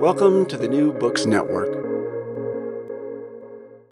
Welcome 0.00 0.44
to 0.46 0.58
the 0.58 0.68
New 0.68 0.92
Books 0.92 1.24
Network. 1.24 1.70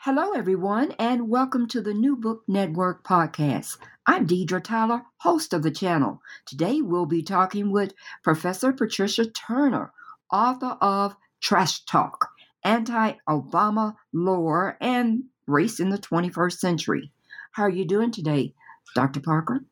Hello, 0.00 0.32
everyone, 0.32 0.92
and 0.98 1.30
welcome 1.30 1.66
to 1.68 1.80
the 1.80 1.95
New 1.95 2.14
Book 2.14 2.42
Network 2.46 3.02
podcast. 3.04 3.78
I'm 4.06 4.26
Deidre 4.26 4.62
Tyler, 4.62 5.02
host 5.16 5.54
of 5.54 5.62
the 5.62 5.70
channel. 5.70 6.20
Today, 6.45 6.82
we'll 6.82 7.06
be 7.06 7.22
talking 7.22 7.72
with 7.72 7.95
Professor 8.22 8.70
Patricia 8.74 9.24
Turner, 9.24 9.92
author 10.30 10.76
of 10.82 11.16
Trash 11.40 11.86
Talk 11.86 12.28
Anti 12.62 13.14
Obama 13.26 13.95
Lore 14.12 14.76
and 14.82 15.24
Race 15.46 15.80
in 15.80 15.88
the 15.88 15.98
21st 15.98 16.59
Century. 16.59 17.12
How 17.52 17.62
are 17.62 17.70
you 17.70 17.86
doing 17.86 18.10
today, 18.10 18.52
Dr. 18.95 19.20
Parker? 19.20 19.64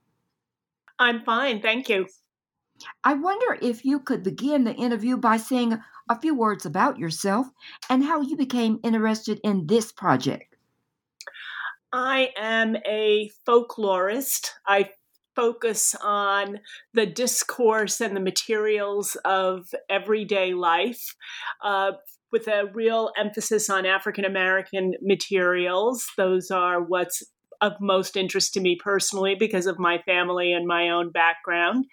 I'm 0.99 1.25
fine, 1.25 1.61
thank 1.61 1.91
you. 1.91 2.07
I 3.05 3.15
wonder 3.15 3.59
if 3.61 3.85
you 3.85 4.01
could 4.01 4.23
begin 4.23 4.65
the 4.65 4.75
interview 4.75 5.17
by 5.17 5.37
saying 5.37 5.79
a 6.09 6.21
few 6.21 6.35
words 6.35 6.67
about 6.67 6.99
yourself 6.99 7.47
and 7.89 8.05
how 8.05 8.21
you 8.21 8.37
became 8.37 8.81
interested 8.83 9.41
in 9.43 9.67
this 9.67 9.93
project. 9.93 10.57
I 11.93 12.31
am 12.37 12.77
a 12.87 13.31
folklorist. 13.47 14.49
I 14.67 14.91
focus 15.35 15.95
on 16.03 16.61
the 16.95 17.07
discourse 17.07 18.01
and 18.01 18.17
the 18.17 18.21
materials 18.21 19.17
of 19.25 19.75
everyday 19.89 20.55
life. 20.55 21.15
Uh, 21.63 21.93
with 22.33 22.49
a 22.49 22.65
real 22.73 23.13
emphasis 23.19 23.69
on 23.69 23.85
African 23.87 24.25
American 24.25 24.95
materials. 25.03 26.09
Those 26.17 26.51
are 26.51 26.83
what's 26.83 27.23
of 27.61 27.75
most 27.81 28.17
interest 28.17 28.55
to 28.55 28.61
me 28.61 28.77
personally 28.83 29.37
because 29.39 29.67
of 29.67 29.79
my 29.79 29.99
family 29.99 30.53
and 30.53 30.67
my 30.67 30.89
own 30.91 31.13
background 31.13 31.85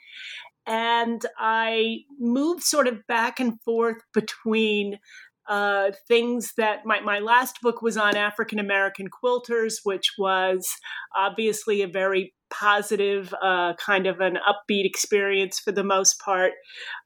and 0.69 1.25
I 1.39 2.01
moved 2.19 2.61
sort 2.61 2.87
of 2.87 3.05
back 3.07 3.39
and 3.39 3.59
forth 3.63 3.97
between 4.13 4.99
uh, 5.49 5.89
things 6.07 6.53
that 6.57 6.85
my, 6.85 6.99
my 6.99 7.17
last 7.17 7.57
book 7.63 7.81
was 7.81 7.97
on 7.97 8.15
African 8.15 8.59
American 8.59 9.07
quilters, 9.09 9.77
which 9.83 10.11
was 10.19 10.69
obviously 11.17 11.81
a 11.81 11.87
very 11.87 12.35
positive, 12.49 13.33
uh, 13.41 13.73
kind 13.75 14.07
of 14.07 14.19
an 14.19 14.37
upbeat 14.47 14.85
experience 14.85 15.59
for 15.59 15.71
the 15.71 15.83
most 15.83 16.19
part. 16.19 16.53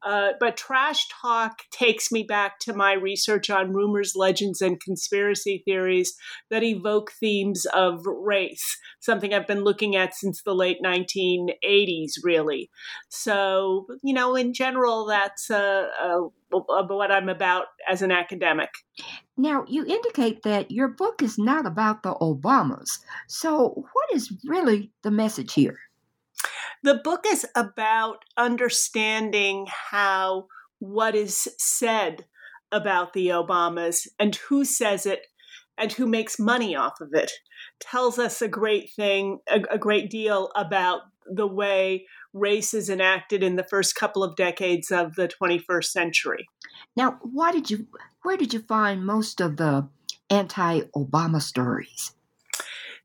Uh, 0.05 0.29
but 0.39 0.57
Trash 0.57 1.07
Talk 1.21 1.59
takes 1.71 2.11
me 2.11 2.23
back 2.23 2.59
to 2.59 2.73
my 2.73 2.93
research 2.93 3.49
on 3.49 3.73
rumors, 3.73 4.13
legends, 4.15 4.61
and 4.61 4.79
conspiracy 4.79 5.61
theories 5.65 6.13
that 6.49 6.63
evoke 6.63 7.11
themes 7.19 7.65
of 7.73 8.05
race, 8.05 8.77
something 8.99 9.33
I've 9.33 9.47
been 9.47 9.63
looking 9.63 9.95
at 9.95 10.13
since 10.13 10.41
the 10.41 10.55
late 10.55 10.77
1980s, 10.83 12.13
really. 12.23 12.69
So, 13.09 13.87
you 14.03 14.13
know, 14.13 14.35
in 14.35 14.53
general, 14.53 15.05
that's 15.05 15.49
uh, 15.49 15.87
uh 16.01 16.19
what 16.53 17.11
I'm 17.11 17.29
about 17.29 17.65
as 17.89 18.01
an 18.01 18.11
academic. 18.11 18.69
Now, 19.35 19.65
you 19.67 19.85
indicate 19.85 20.43
that 20.43 20.69
your 20.69 20.87
book 20.87 21.23
is 21.23 21.37
not 21.37 21.65
about 21.65 22.03
the 22.03 22.13
Obamas. 22.13 22.99
So, 23.27 23.85
is 24.13 24.31
really 24.45 24.91
the 25.03 25.11
message 25.11 25.53
here? 25.53 25.79
The 26.83 26.95
book 26.95 27.25
is 27.25 27.45
about 27.55 28.25
understanding 28.37 29.67
how 29.91 30.47
what 30.79 31.15
is 31.15 31.47
said 31.57 32.25
about 32.71 33.13
the 33.13 33.27
Obamas 33.27 34.07
and 34.19 34.35
who 34.35 34.65
says 34.65 35.05
it 35.05 35.27
and 35.77 35.91
who 35.93 36.07
makes 36.07 36.39
money 36.39 36.75
off 36.75 36.99
of 36.99 37.09
it 37.13 37.31
tells 37.79 38.19
us 38.19 38.41
a 38.41 38.47
great 38.47 38.91
thing, 38.91 39.39
a, 39.47 39.61
a 39.71 39.77
great 39.77 40.09
deal 40.09 40.51
about 40.55 41.01
the 41.25 41.47
way 41.47 42.05
race 42.33 42.73
is 42.73 42.89
enacted 42.89 43.43
in 43.43 43.55
the 43.55 43.63
first 43.63 43.95
couple 43.95 44.23
of 44.23 44.35
decades 44.35 44.91
of 44.91 45.15
the 45.15 45.27
21st 45.27 45.85
century. 45.85 46.47
Now, 46.95 47.19
why 47.21 47.51
did 47.51 47.69
you 47.69 47.87
where 48.23 48.37
did 48.37 48.53
you 48.53 48.61
find 48.61 49.05
most 49.05 49.41
of 49.41 49.57
the 49.57 49.87
anti-Obama 50.29 51.41
stories? 51.41 52.13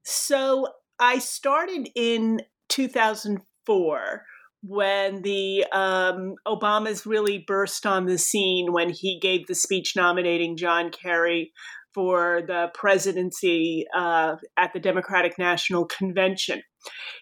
So, 0.02 0.68
I 1.00 1.18
started 1.18 1.88
in 1.94 2.40
2004 2.70 4.24
when 4.62 5.22
the 5.22 5.64
um, 5.72 6.34
Obamas 6.46 7.06
really 7.06 7.44
burst 7.46 7.86
on 7.86 8.06
the 8.06 8.18
scene 8.18 8.72
when 8.72 8.90
he 8.90 9.20
gave 9.20 9.46
the 9.46 9.54
speech 9.54 9.94
nominating 9.94 10.56
John 10.56 10.90
Kerry 10.90 11.52
for 11.94 12.42
the 12.46 12.70
presidency 12.74 13.86
uh, 13.96 14.36
at 14.56 14.72
the 14.72 14.80
Democratic 14.80 15.38
National 15.38 15.84
Convention. 15.86 16.62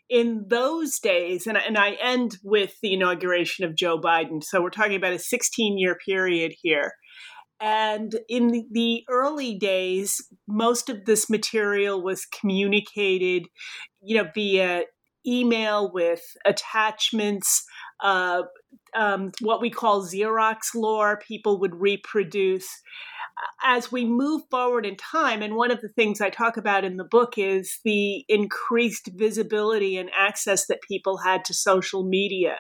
In 0.09 0.47
those 0.49 0.99
days, 0.99 1.47
and, 1.47 1.57
and 1.57 1.77
I 1.77 1.93
end 2.03 2.37
with 2.43 2.75
the 2.83 2.95
inauguration 2.95 3.65
of 3.65 3.75
Joe 3.75 3.99
Biden, 3.99 4.43
so 4.43 4.63
we're 4.63 4.71
talking 4.71 4.97
about 4.97 5.13
a 5.13 5.19
16 5.19 5.79
year 5.79 5.97
period 6.05 6.55
here. 6.63 6.93
And 7.61 8.15
in 8.29 8.67
the 8.71 9.05
early 9.09 9.55
days, 9.55 10.21
most 10.47 10.89
of 10.91 11.07
this 11.07 11.31
material 11.31 12.03
was 12.03 12.27
communicated, 12.27 13.47
you 14.03 14.17
know, 14.17 14.29
via 14.35 14.83
email 15.27 15.91
with 15.93 16.23
attachments, 16.45 17.65
uh, 18.03 18.43
um, 18.95 19.33
what 19.41 19.61
we 19.61 19.71
call 19.71 20.03
Xerox 20.03 20.75
lore, 20.75 21.19
people 21.27 21.59
would 21.61 21.75
reproduce 21.75 22.69
as 23.63 23.93
we 23.93 24.05
move 24.05 24.43
forward 24.51 24.87
in 24.87 24.97
time, 24.97 25.43
and 25.43 25.55
one 25.55 25.71
of 25.71 25.81
the 25.81 25.89
things 25.89 26.21
I 26.21 26.31
talk 26.31 26.57
about 26.57 26.85
in 26.85 26.97
the 26.97 27.05
book 27.05 27.37
is 27.37 27.81
the 27.85 28.25
increased 28.29 29.11
visibility 29.15 29.97
and 29.97 30.11
access 30.17 30.67
that 30.67 30.83
people 30.83 31.19
had 31.19 31.45
to 31.47 31.55
social 31.55 32.05
media. 32.05 32.57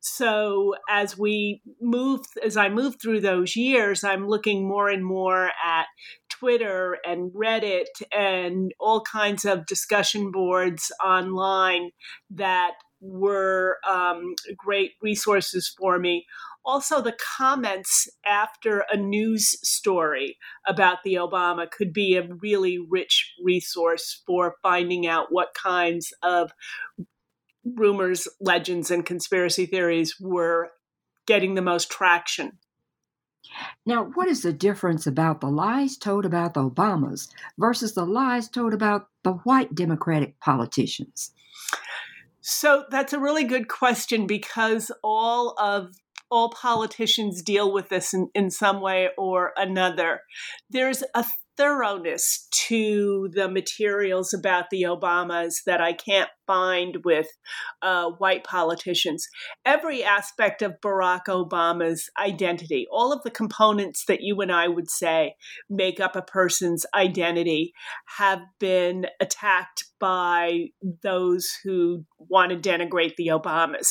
So 0.00 0.74
as 0.88 1.18
we 1.18 1.62
move, 1.80 2.20
as 2.44 2.56
I 2.56 2.68
move 2.68 2.96
through 3.00 3.20
those 3.20 3.56
years, 3.56 4.04
I'm 4.04 4.28
looking 4.28 4.68
more 4.68 4.88
and 4.88 5.04
more 5.04 5.50
at 5.64 5.86
Twitter 6.28 6.98
and 7.06 7.30
Reddit 7.32 7.86
and 8.12 8.72
all 8.80 9.02
kinds 9.02 9.44
of 9.44 9.66
discussion 9.66 10.30
boards 10.30 10.90
online 11.04 11.90
that 12.30 12.72
were 13.00 13.78
um, 13.88 14.34
great 14.56 14.92
resources 15.02 15.72
for 15.76 15.98
me 15.98 16.24
also 16.64 17.00
the 17.00 17.16
comments 17.38 18.08
after 18.24 18.84
a 18.90 18.96
news 18.96 19.56
story 19.68 20.38
about 20.66 20.98
the 21.04 21.14
Obama 21.14 21.70
could 21.70 21.92
be 21.92 22.16
a 22.16 22.28
really 22.40 22.78
rich 22.78 23.34
resource 23.42 24.22
for 24.26 24.56
finding 24.62 25.06
out 25.06 25.26
what 25.30 25.54
kinds 25.54 26.12
of 26.22 26.52
rumors, 27.64 28.28
legends, 28.40 28.90
and 28.90 29.06
conspiracy 29.06 29.66
theories 29.66 30.16
were 30.20 30.70
getting 31.26 31.54
the 31.54 31.62
most 31.62 31.90
traction. 31.90 32.58
Now, 33.84 34.04
what 34.14 34.28
is 34.28 34.42
the 34.42 34.52
difference 34.52 35.06
about 35.06 35.40
the 35.40 35.48
lies 35.48 35.96
told 35.96 36.24
about 36.24 36.54
the 36.54 36.70
Obamas 36.70 37.28
versus 37.58 37.94
the 37.94 38.06
lies 38.06 38.48
told 38.48 38.72
about 38.72 39.08
the 39.24 39.32
white 39.32 39.74
Democratic 39.74 40.38
politicians? 40.40 41.32
So 42.40 42.84
that's 42.90 43.12
a 43.12 43.20
really 43.20 43.44
good 43.44 43.68
question 43.68 44.26
because 44.26 44.90
all 45.02 45.54
of 45.58 45.94
all 46.32 46.48
politicians 46.50 47.42
deal 47.42 47.70
with 47.70 47.90
this 47.90 48.14
in, 48.14 48.28
in 48.34 48.50
some 48.50 48.80
way 48.80 49.10
or 49.18 49.52
another. 49.58 50.20
There's 50.70 51.04
a 51.14 51.24
thoroughness 51.58 52.48
to 52.50 53.28
the 53.34 53.48
materials 53.48 54.32
about 54.32 54.64
the 54.70 54.82
Obamas 54.82 55.56
that 55.66 55.80
I 55.82 55.92
can't 55.92 56.30
find 56.46 56.98
with 57.04 57.26
uh, 57.82 58.10
white 58.18 58.44
politicians. 58.44 59.28
Every 59.64 60.02
aspect 60.02 60.62
of 60.62 60.80
Barack 60.82 61.26
Obama's 61.28 62.08
identity, 62.18 62.86
all 62.90 63.12
of 63.12 63.22
the 63.22 63.30
components 63.30 64.04
that 64.08 64.22
you 64.22 64.40
and 64.40 64.50
I 64.50 64.68
would 64.68 64.90
say 64.90 65.34
make 65.68 66.00
up 66.00 66.16
a 66.16 66.22
person's 66.22 66.86
identity, 66.94 67.72
have 68.16 68.40
been 68.58 69.06
attacked 69.20 69.84
by 70.00 70.68
those 71.02 71.48
who 71.62 72.04
want 72.18 72.50
to 72.50 72.56
denigrate 72.56 73.16
the 73.16 73.28
Obamas 73.28 73.88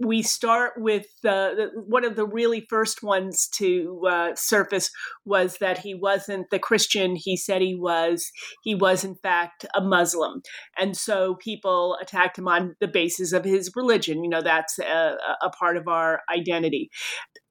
we 0.00 0.22
start 0.22 0.72
with 0.78 1.06
the, 1.22 1.70
one 1.86 2.04
of 2.04 2.16
the 2.16 2.26
really 2.26 2.66
first 2.70 3.02
ones 3.02 3.48
to 3.56 4.02
uh, 4.10 4.34
surface 4.34 4.90
was 5.24 5.58
that 5.58 5.78
he 5.78 5.94
wasn't 5.94 6.48
the 6.50 6.58
Christian 6.58 7.16
he 7.16 7.36
said 7.36 7.60
he 7.60 7.74
was. 7.74 8.30
He 8.62 8.74
was, 8.74 9.04
in 9.04 9.14
fact, 9.16 9.66
a 9.74 9.80
Muslim. 9.80 10.42
And 10.78 10.96
so 10.96 11.36
people 11.36 11.98
attacked 12.00 12.38
him 12.38 12.48
on 12.48 12.76
the 12.80 12.88
basis 12.88 13.32
of 13.32 13.44
his 13.44 13.70
religion. 13.76 14.24
You 14.24 14.30
know, 14.30 14.42
that's 14.42 14.78
a, 14.78 15.16
a 15.42 15.50
part 15.50 15.76
of 15.76 15.86
our 15.86 16.20
identity 16.34 16.90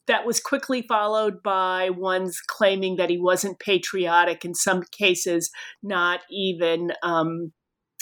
that 0.08 0.26
was 0.26 0.40
quickly 0.40 0.82
followed 0.82 1.44
by 1.44 1.92
ones 1.92 2.42
claiming 2.48 2.96
that 2.96 3.12
he 3.12 3.20
wasn't 3.20 3.60
patriotic, 3.60 4.44
in 4.44 4.56
some 4.56 4.84
cases, 4.92 5.52
not 5.84 6.22
even. 6.32 6.92
Um, 7.04 7.54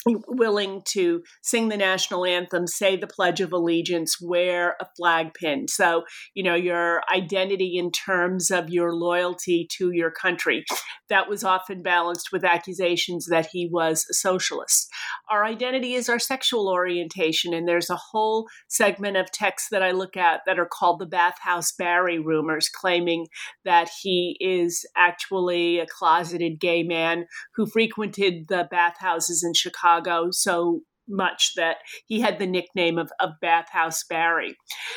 willing 0.06 0.82
to 0.92 1.22
sing 1.42 1.68
the 1.68 1.76
national 1.76 2.24
anthem, 2.24 2.66
say 2.66 2.96
the 2.96 3.06
Pledge 3.06 3.40
of 3.40 3.52
Allegiance, 3.52 4.16
wear 4.20 4.76
a 4.80 4.86
flag 4.96 5.34
pin. 5.34 5.66
So, 5.68 6.04
you 6.34 6.42
know, 6.42 6.54
your 6.54 7.02
identity 7.12 7.76
in 7.76 7.90
terms 7.90 8.50
of 8.50 8.68
your 8.68 8.94
loyalty 8.94 9.66
to 9.78 9.90
your 9.92 10.10
country. 10.10 10.64
That 11.08 11.28
was 11.28 11.42
often 11.42 11.82
balanced 11.82 12.28
with 12.32 12.44
accusations 12.44 13.26
that 13.26 13.48
he 13.52 13.68
was 13.70 14.06
a 14.10 14.14
socialist. 14.14 14.88
Our 15.30 15.44
identity 15.44 15.94
is 15.94 16.08
our 16.08 16.18
sexual 16.18 16.68
orientation, 16.68 17.52
and 17.52 17.66
there's 17.66 17.90
a 17.90 17.96
whole 17.96 18.46
segment 18.68 19.16
of 19.16 19.32
texts 19.32 19.68
that 19.70 19.82
I 19.82 19.90
look 19.90 20.16
at 20.16 20.40
that 20.46 20.58
are 20.58 20.68
called 20.70 21.00
the 21.00 21.06
Bathhouse 21.06 21.72
Barry 21.72 22.18
rumors, 22.18 22.68
claiming 22.68 23.26
that 23.64 23.90
he 24.02 24.36
is 24.40 24.86
actually 24.96 25.80
a 25.80 25.86
closeted 25.86 26.60
gay 26.60 26.82
man 26.82 27.24
who 27.54 27.66
frequented 27.66 28.48
the 28.48 28.68
bathhouses 28.70 29.42
in 29.42 29.54
Chicago 29.54 29.87
Chicago 29.88 30.30
so 30.30 30.82
much 31.08 31.54
that 31.56 31.78
he 32.06 32.20
had 32.20 32.38
the 32.38 32.46
nickname 32.46 32.98
of, 32.98 33.10
of 33.18 33.30
Bathhouse 33.40 34.04
Barry. 34.04 34.56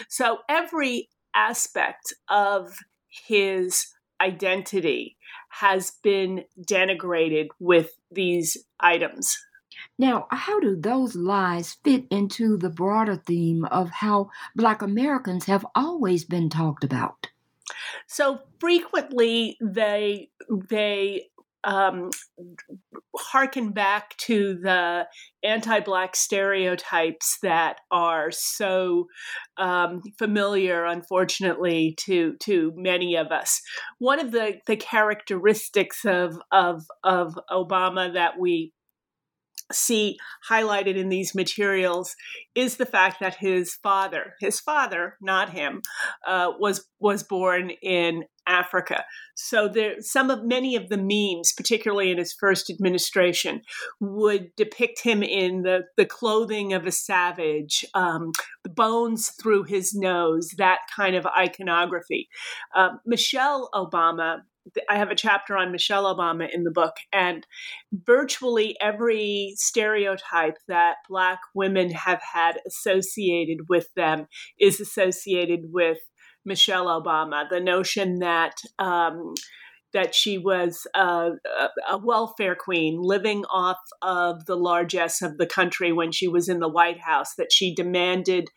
So 0.10 0.40
every 0.50 1.10
aspect 1.34 2.14
of 2.30 2.78
his 3.08 3.88
identity 4.20 5.18
has 5.50 5.94
been 6.04 6.44
denigrated 6.60 7.48
with 7.60 7.92
these 8.12 8.58
items. 8.80 9.38
Now, 9.98 10.28
how 10.32 10.60
do 10.60 10.76
those 10.76 11.16
lies 11.16 11.78
fit 11.84 12.06
into 12.12 12.58
the 12.58 12.70
broader 12.70 13.16
theme 13.16 13.66
of 13.66 13.90
how 13.90 14.30
Black 14.56 14.82
Americans 14.82 15.46
have 15.46 15.66
always 15.76 16.26
been 16.26 16.50
talked 16.50 16.84
about? 16.84 17.28
So 18.08 18.42
frequently, 18.60 19.58
they 19.62 20.30
they 20.50 21.30
um, 21.64 22.10
harken 23.16 23.72
back 23.72 24.16
to 24.18 24.56
the 24.62 25.06
anti-black 25.44 26.16
stereotypes 26.16 27.38
that 27.44 27.78
are 27.92 28.32
so 28.32 29.08
um, 29.58 30.02
familiar, 30.18 30.86
unfortunately, 30.86 31.96
to 32.06 32.36
to 32.42 32.74
many 32.76 33.16
of 33.16 33.28
us. 33.28 33.62
One 34.00 34.20
of 34.20 34.32
the 34.32 34.60
the 34.68 34.78
characteristics 34.78 36.06
of 36.06 36.38
of 36.52 36.84
of 37.04 37.38
Obama 37.52 38.14
that 38.14 38.40
we 38.40 38.72
see 39.72 40.18
highlighted 40.50 40.96
in 40.96 41.10
these 41.10 41.36
materials 41.36 42.16
is 42.56 42.78
the 42.78 42.86
fact 42.86 43.20
that 43.20 43.36
his 43.36 43.76
father, 43.76 44.34
his 44.40 44.60
father, 44.60 45.18
not 45.22 45.50
him, 45.50 45.82
uh, 46.28 46.52
was 46.60 46.86
was 47.00 47.24
born 47.24 47.72
in 47.82 48.26
Africa. 48.48 49.04
So 49.36 49.68
there, 49.68 49.96
some 50.00 50.30
of 50.30 50.44
many 50.44 50.76
of 50.76 50.90
the 50.90 50.98
memes, 50.98 51.54
particularly 51.54 52.12
in 52.12 52.18
his 52.18 52.34
first 52.34 52.70
administration, 52.70 53.62
would 54.00 54.56
depict 54.56 55.02
him 55.02 55.24
in 55.24 55.62
the 55.64 55.82
the 55.98 56.06
clothing 56.06 56.74
of 56.74 56.86
a 56.86 56.92
savage, 56.92 57.86
um, 57.94 58.32
the 58.64 58.70
bones 58.70 59.30
through 59.42 59.64
his 59.64 59.94
nose, 59.94 60.50
that 60.58 60.80
kind 60.96 61.16
of 61.16 61.26
iconography. 61.26 62.28
Uh, 62.76 62.90
Michelle 63.06 63.70
Obama 63.74 64.42
I 64.90 64.98
have 64.98 65.10
a 65.10 65.16
chapter 65.16 65.58
on 65.58 65.72
Michelle 65.72 66.04
Obama 66.04 66.48
in 66.52 66.64
the 66.64 66.72
book, 66.72 66.94
and 67.12 67.46
virtually 67.92 68.76
every 68.82 69.54
stereotype 69.56 70.58
that 70.68 70.98
Black 71.10 71.40
women 71.56 71.92
have 71.92 72.22
had 72.34 72.60
associated 72.68 73.70
with 73.70 73.88
them 73.96 74.28
is 74.60 74.80
associated 74.80 75.72
with 75.72 75.98
Michelle 76.46 76.88
Obama. 76.88 77.50
The 77.50 77.60
notion 77.60 78.20
that 78.20 78.54
um, 78.80 79.34
that 79.94 80.16
she 80.16 80.38
was 80.38 80.88
a, 80.96 81.32
a, 81.90 81.98
welfare 81.98 82.56
queen 82.56 83.00
living 83.02 83.44
off 83.52 83.80
of 84.02 84.46
the 84.46 84.56
largesse 84.56 85.22
of 85.22 85.38
the 85.38 85.46
country 85.46 85.92
when 85.92 86.12
she 86.12 86.28
was 86.28 86.48
in 86.48 86.60
the 86.60 86.70
White 86.70 87.02
House, 87.02 87.36
that 87.38 87.52
she 87.52 87.76
demanded 87.76 88.48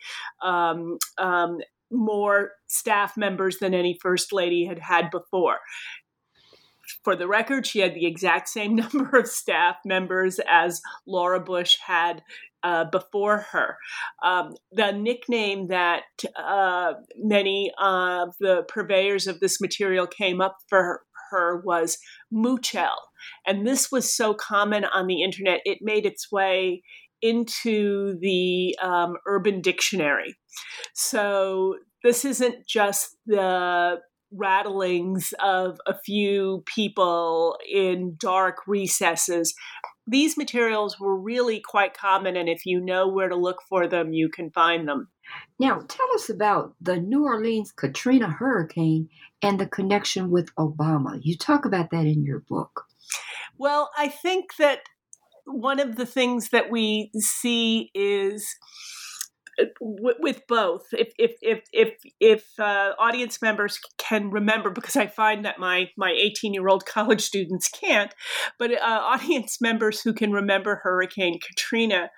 um, 0.44 0.98
um, 1.18 1.58
more 1.90 2.52
staff 2.66 3.16
members 3.16 3.58
than 3.58 3.74
any 3.74 3.98
first 4.00 4.32
lady 4.32 4.66
had 4.66 4.78
had 4.78 5.10
before. 5.10 5.58
For 7.02 7.16
the 7.16 7.28
record, 7.28 7.66
she 7.66 7.80
had 7.80 7.94
the 7.94 8.06
exact 8.06 8.48
same 8.48 8.74
number 8.76 9.18
of 9.18 9.28
staff 9.28 9.76
members 9.84 10.40
as 10.48 10.80
Laura 11.06 11.40
Bush 11.40 11.76
had 11.86 12.22
uh, 12.62 12.84
before 12.84 13.46
her. 13.52 13.76
Um, 14.22 14.54
the 14.72 14.90
nickname 14.90 15.68
that 15.68 16.04
uh, 16.34 16.94
many 17.16 17.70
of 17.78 18.34
the 18.40 18.64
purveyors 18.68 19.26
of 19.26 19.40
this 19.40 19.60
material 19.60 20.06
came 20.06 20.40
up 20.40 20.56
for 20.68 21.02
her 21.30 21.60
was 21.64 21.98
Moochelle. 22.32 22.88
And 23.46 23.66
this 23.66 23.90
was 23.92 24.12
so 24.12 24.34
common 24.34 24.84
on 24.84 25.06
the 25.06 25.22
internet, 25.22 25.60
it 25.64 25.78
made 25.80 26.06
its 26.06 26.30
way 26.32 26.82
into 27.20 28.18
the 28.20 28.76
um, 28.82 29.16
Urban 29.26 29.60
Dictionary. 29.60 30.36
So 30.94 31.76
this 32.02 32.24
isn't 32.24 32.66
just 32.66 33.16
the 33.26 34.00
rattlings 34.32 35.32
of 35.42 35.78
a 35.86 35.94
few 35.94 36.62
people 36.66 37.56
in 37.70 38.16
dark 38.18 38.58
recesses. 38.66 39.54
These 40.06 40.36
materials 40.36 40.98
were 41.00 41.16
really 41.16 41.60
quite 41.60 41.96
common, 41.96 42.36
and 42.36 42.48
if 42.48 42.66
you 42.66 42.80
know 42.80 43.08
where 43.08 43.28
to 43.28 43.36
look 43.36 43.62
for 43.68 43.86
them, 43.86 44.12
you 44.12 44.28
can 44.28 44.50
find 44.50 44.86
them. 44.86 45.08
Now, 45.58 45.80
tell 45.88 46.06
us 46.14 46.28
about 46.28 46.74
the 46.80 46.96
New 46.96 47.24
Orleans 47.24 47.72
Katrina 47.72 48.28
hurricane 48.28 49.08
and 49.40 49.58
the 49.58 49.66
connection 49.66 50.30
with 50.30 50.54
Obama. 50.56 51.18
You 51.22 51.38
talk 51.38 51.64
about 51.64 51.90
that 51.90 52.04
in 52.06 52.24
your 52.24 52.40
book. 52.40 52.84
Well, 53.56 53.90
I 53.96 54.08
think 54.08 54.56
that 54.56 54.80
one 55.46 55.80
of 55.80 55.96
the 55.96 56.06
things 56.06 56.50
that 56.50 56.70
we 56.70 57.10
see 57.18 57.90
is 57.94 58.46
with 59.80 60.42
both. 60.48 60.86
If 60.92 61.12
if 61.18 61.32
if 61.42 61.62
if 61.72 61.94
if 62.20 62.44
uh, 62.58 62.92
audience 62.98 63.40
members 63.42 63.78
can 63.98 64.30
remember 64.30 64.70
because 64.70 64.96
i 64.96 65.06
find 65.06 65.44
that 65.44 65.58
my 65.58 65.88
my 65.96 66.10
18 66.10 66.52
year 66.54 66.68
old 66.68 66.84
college 66.96 67.22
students 67.22 67.68
can't 67.68 68.14
but 68.58 68.72
uh, 68.72 68.76
audience 68.82 69.60
members 69.60 70.00
who 70.00 70.12
can 70.12 70.32
remember 70.32 70.80
hurricane 70.82 71.38
katrina 71.40 72.10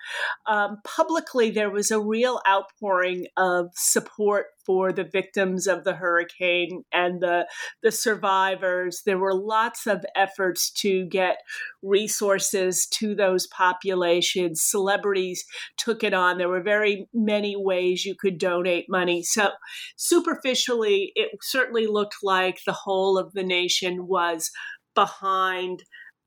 um, 0.47 0.79
publicly 0.85 1.51
there 1.51 1.71
was 1.71 1.91
a 1.91 2.01
real 2.01 2.41
outpouring 2.49 3.27
of 3.37 3.71
support 3.75 4.47
for 4.67 4.93
the 4.93 5.05
victims 5.05 5.67
of 5.67 5.85
the 5.85 5.95
hurricane 5.95 6.83
and 6.93 7.23
the 7.23 7.47
the 7.83 7.93
survivors. 7.93 9.03
There 9.07 9.19
were 9.19 9.35
lots 9.35 9.87
of 9.87 10.05
efforts 10.15 10.71
to 10.73 11.07
get 11.07 11.37
resources 11.83 12.87
to 12.95 13.15
those 13.15 13.47
populations. 13.47 14.63
Celebrities 14.63 15.45
took 15.79 16.03
it 16.03 16.13
on. 16.13 16.39
There 16.39 16.49
were 16.49 16.63
very 16.63 17.09
many 17.15 17.55
ways 17.57 18.05
you 18.05 18.17
could 18.19 18.39
donate 18.39 18.87
money. 18.89 19.23
So 19.23 19.51
superficially, 19.97 21.13
it 21.15 21.31
certainly 21.43 21.87
looked 21.87 22.17
like 22.23 22.59
the 22.67 22.73
whole 22.73 23.17
of 23.17 23.33
the 23.33 23.45
nation 23.45 24.07
was 24.09 24.51
behind 24.95 25.85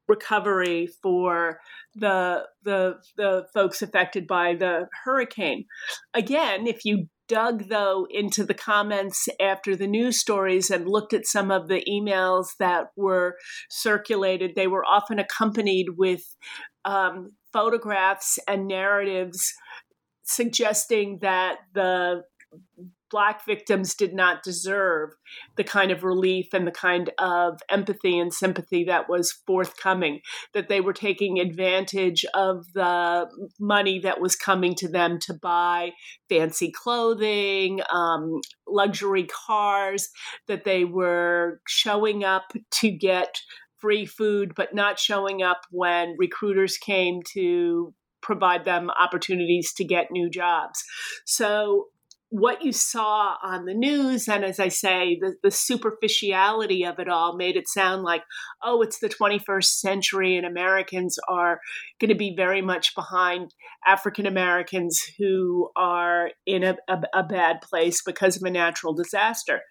recovery 0.07 0.87
for 1.01 1.59
the 1.95 2.43
the 2.63 2.95
the 3.15 3.45
folks 3.53 3.81
affected 3.81 4.27
by 4.27 4.55
the 4.55 4.87
hurricane. 5.03 5.65
Again, 6.13 6.67
if 6.67 6.83
you 6.83 7.07
dug 7.29 7.69
though 7.69 8.05
into 8.09 8.43
the 8.43 8.53
comments 8.53 9.29
after 9.39 9.75
the 9.75 9.87
news 9.87 10.19
stories 10.19 10.69
and 10.69 10.89
looked 10.89 11.13
at 11.13 11.25
some 11.25 11.51
of 11.51 11.69
the 11.69 11.81
emails 11.89 12.47
that 12.59 12.87
were 12.97 13.37
circulated, 13.69 14.55
they 14.55 14.67
were 14.67 14.83
often 14.83 15.19
accompanied 15.19 15.91
with 15.97 16.35
um, 16.83 17.31
photographs 17.53 18.39
and 18.47 18.67
narratives 18.67 19.53
suggesting 20.23 21.19
that 21.21 21.59
the 21.73 22.23
Black 23.09 23.45
victims 23.45 23.95
did 23.95 24.13
not 24.13 24.43
deserve 24.43 25.11
the 25.55 25.63
kind 25.63 25.91
of 25.91 26.03
relief 26.03 26.47
and 26.53 26.67
the 26.67 26.71
kind 26.71 27.11
of 27.17 27.59
empathy 27.69 28.17
and 28.17 28.33
sympathy 28.33 28.83
that 28.85 29.09
was 29.09 29.31
forthcoming, 29.47 30.21
that 30.53 30.69
they 30.69 30.81
were 30.81 30.93
taking 30.93 31.39
advantage 31.39 32.25
of 32.33 32.65
the 32.73 33.27
money 33.59 33.99
that 33.99 34.21
was 34.21 34.35
coming 34.35 34.75
to 34.75 34.87
them 34.87 35.19
to 35.21 35.33
buy 35.33 35.91
fancy 36.29 36.71
clothing, 36.71 37.81
um, 37.91 38.39
luxury 38.67 39.27
cars, 39.47 40.09
that 40.47 40.63
they 40.63 40.85
were 40.85 41.59
showing 41.67 42.23
up 42.23 42.53
to 42.71 42.91
get 42.91 43.39
free 43.77 44.05
food, 44.05 44.53
but 44.55 44.75
not 44.75 44.99
showing 44.99 45.41
up 45.41 45.61
when 45.71 46.15
recruiters 46.17 46.77
came 46.77 47.21
to 47.33 47.93
provide 48.21 48.65
them 48.65 48.89
opportunities 48.99 49.73
to 49.73 49.85
get 49.85 50.11
new 50.11 50.29
jobs. 50.29 50.83
So 51.25 51.85
what 52.29 52.63
you 52.63 52.71
saw 52.71 53.35
on 53.41 53.65
the 53.65 53.73
news, 53.73 54.27
and 54.27 54.45
as 54.45 54.59
I 54.59 54.67
say, 54.67 55.17
the, 55.19 55.35
the 55.41 55.49
superficiality 55.49 56.85
of 56.85 56.99
it 56.99 57.09
all 57.09 57.35
made 57.35 57.55
it 57.55 57.67
sound 57.67 58.03
like, 58.03 58.23
oh, 58.63 58.83
it's 58.83 58.99
the 58.99 59.09
21st 59.09 59.65
century 59.65 60.37
and 60.37 60.45
Americans 60.45 61.17
are 61.27 61.59
going 61.99 62.09
to 62.09 62.15
be 62.15 62.35
very 62.35 62.61
much 62.61 62.93
behind 62.93 63.55
African 63.85 64.27
Americans 64.27 65.01
who 65.17 65.69
are 65.75 66.29
in 66.45 66.63
a, 66.63 66.77
a, 66.87 67.01
a 67.15 67.23
bad 67.23 67.61
place 67.61 68.01
because 68.05 68.37
of 68.37 68.43
a 68.43 68.51
natural 68.51 68.93
disaster. 68.93 69.61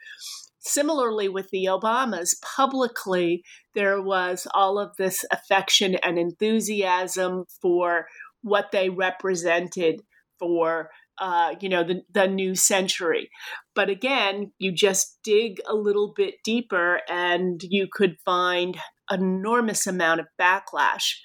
Similarly, 0.58 1.28
with 1.28 1.50
the 1.50 1.66
Obamas, 1.66 2.34
publicly, 2.56 3.44
there 3.76 4.02
was 4.02 4.48
all 4.52 4.80
of 4.80 4.96
this 4.98 5.24
affection 5.30 5.94
and 6.02 6.18
enthusiasm 6.18 7.44
for 7.62 8.06
what 8.42 8.72
they 8.72 8.88
represented 8.88 10.02
for 10.40 10.90
uh, 11.20 11.54
you 11.60 11.68
know 11.68 11.84
the, 11.84 12.02
the 12.12 12.26
new 12.26 12.54
century. 12.54 13.30
But 13.75 13.88
again 13.90 14.52
you 14.58 14.72
just 14.72 15.18
dig 15.22 15.60
a 15.66 15.75
little 15.75 16.12
bit 16.14 16.37
deeper 16.44 17.00
and 17.08 17.62
you 17.62 17.88
could 17.90 18.16
find 18.25 18.78
enormous 19.10 19.87
amount 19.87 20.20
of 20.20 20.26
backlash 20.38 21.16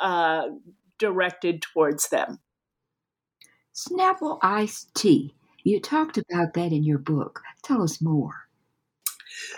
uh, 0.00 0.44
directed 0.98 1.62
towards 1.62 2.08
them. 2.08 2.38
Snapple 3.74 4.38
iced 4.42 4.94
tea. 4.94 5.34
You 5.64 5.80
talked 5.80 6.18
about 6.18 6.54
that 6.54 6.72
in 6.72 6.82
your 6.84 6.98
book. 6.98 7.40
Tell 7.62 7.82
us 7.82 8.02
more 8.02 8.48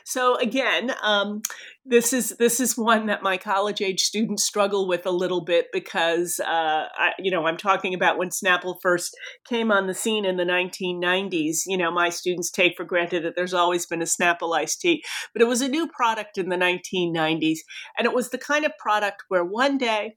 so 0.05 0.37
again, 0.37 0.95
um, 1.03 1.43
this 1.87 2.13
is 2.13 2.31
this 2.39 2.61
is 2.61 2.77
one 2.77 3.07
that 3.07 3.23
my 3.23 3.37
college 3.37 3.83
age 3.83 4.03
students 4.03 4.43
struggle 4.43 4.89
with 4.89 5.05
a 5.07 5.11
little 5.11 5.43
bit 5.43 5.67
because 5.73 6.41
uh, 6.41 6.89
I, 6.95 7.13
you 7.19 7.31
know 7.31 7.47
I'm 7.47 7.57
talking 7.57 7.95
about 7.95 8.19
when 8.19 8.31
Snapple 8.31 8.77
first 8.81 9.17
came 9.47 9.71
on 9.71 9.87
the 9.87 9.95
scene 9.95 10.25
in 10.25 10.37
the 10.37 10.45
1990s. 10.45 11.63
You 11.67 11.77
know, 11.77 11.91
my 11.91 12.09
students 12.09 12.51
take 12.51 12.77
for 12.77 12.85
granted 12.85 13.25
that 13.25 13.37
there's 13.37 13.55
always 13.55 13.87
been 13.87 14.03
a 14.03 14.07
Snapple 14.07 14.57
iced 14.57 14.81
tea, 14.81 15.05
but 15.33 15.43
it 15.43 15.49
was 15.49 15.61
a 15.61 15.69
new 15.69 15.89
product 15.89 16.39
in 16.39 16.49
the 16.49 16.57
1990s, 16.57 17.59
and 17.99 18.07
it 18.07 18.15
was 18.15 18.31
the 18.31 18.39
kind 18.39 18.65
of 18.65 18.73
product 18.79 19.25
where 19.29 19.45
one 19.45 19.79
day 19.79 20.17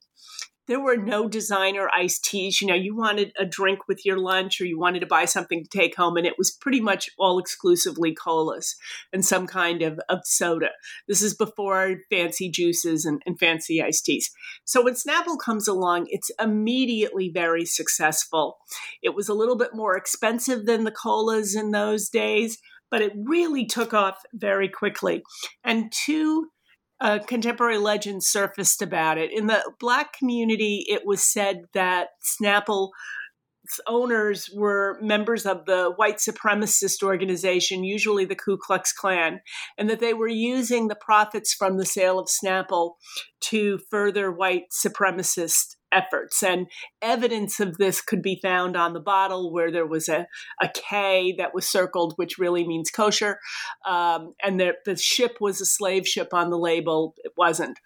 there 0.68 0.80
were 0.80 0.98
no 0.98 1.28
designer 1.28 1.90
iced 1.94 2.26
teas. 2.26 2.62
You 2.62 2.68
know, 2.68 2.76
you 2.76 2.96
wanted 2.96 3.32
a 3.40 3.46
drink 3.46 3.88
with 3.88 4.06
your 4.06 4.18
lunch 4.18 4.60
or 4.60 4.66
you 4.66 4.80
wanted 4.80 5.00
to 5.00 5.06
buy 5.06 5.26
something 5.26 5.64
to 5.64 5.70
take 5.70 5.96
home, 5.96 6.18
and 6.18 6.28
it 6.28 6.38
was 6.38 6.52
pretty 6.52 6.82
much 6.82 7.10
all 7.18 7.40
exclusively 7.40 8.14
colas 8.14 8.76
and 9.12 9.26
some 9.26 9.48
kind 9.48 9.82
of, 9.82 10.00
of 10.10 10.20
soda. 10.24 10.70
This 11.08 11.22
is 11.22 11.34
before 11.34 11.98
fancy 12.10 12.50
juices 12.50 13.06
and, 13.06 13.22
and 13.26 13.40
fancy 13.40 13.82
iced 13.82 14.06
teas. 14.06 14.30
So 14.66 14.84
when 14.84 14.96
Snapple 14.96 15.40
comes 15.40 15.68
along, 15.68 16.08
it's 16.10 16.32
immediately 16.40 17.30
very 17.34 17.66
successful. 17.66 18.58
It 19.02 19.16
was 19.16 19.30
a 19.30 19.34
little 19.34 19.58
bit 19.58 19.74
more 19.74 19.96
expensive 19.96 20.66
than 20.66 20.84
the 20.84 20.92
colas 20.92 21.56
in 21.56 21.72
those 21.72 22.10
days, 22.10 22.58
but 22.90 23.02
it 23.02 23.14
really 23.16 23.66
took 23.66 23.94
off 23.94 24.18
very 24.34 24.70
quickly. 24.70 25.24
And 25.64 25.92
two 25.92 26.48
uh, 27.00 27.20
contemporary 27.20 27.78
legend 27.78 28.24
surfaced 28.24 28.82
about 28.82 29.18
it. 29.18 29.32
In 29.32 29.48
the 29.48 29.72
black 29.80 30.14
community, 30.14 30.86
it 30.88 31.06
was 31.06 31.24
said 31.24 31.64
that 31.74 32.10
Snapple 32.42 32.90
owners 33.86 34.50
were 34.54 34.98
members 35.02 35.46
of 35.46 35.66
the 35.66 35.92
white 35.96 36.18
supremacist 36.18 37.04
organization, 37.04 37.84
usually 37.84 38.26
the 38.26 38.36
Ku 38.36 38.58
Klux 38.58 38.94
Klan, 38.94 39.42
and 39.78 39.90
that 39.90 40.00
they 40.00 40.14
were 40.14 40.28
using 40.28 40.88
the 40.88 40.96
profits 40.96 41.54
from 41.54 41.78
the 41.78 41.86
sale 41.86 42.20
of 42.20 42.28
Snapple 42.28 42.94
to 43.42 43.80
further 43.90 44.32
white 44.32 44.66
supremacist 44.72 45.76
efforts. 45.92 46.44
And 46.44 46.68
evidence 47.02 47.60
of 47.60 47.78
this 47.78 48.02
could 48.02 48.22
be 48.22 48.40
found 48.42 48.76
on 48.76 48.94
the 48.94 49.00
bottle 49.00 49.52
where 49.52 49.72
there 49.72 49.86
was 49.86 50.10
a, 50.10 50.28
a 50.62 50.70
K 50.74 51.34
that 51.38 51.54
was 51.54 51.70
circled, 51.70 52.14
which 52.18 52.38
really 52.38 52.68
means 52.68 52.92
kosher. 52.92 53.40
Um, 53.88 54.34
and 54.44 54.60
the, 54.60 54.74
the 54.86 54.96
ship 54.96 55.38
was 55.40 55.62
a 55.62 55.66
slave 55.66 56.08
ship 56.08 56.34
on 56.34 56.50
the 56.50 56.58
label. 56.58 57.16
It 57.24 57.34
wasn't. 57.38 57.80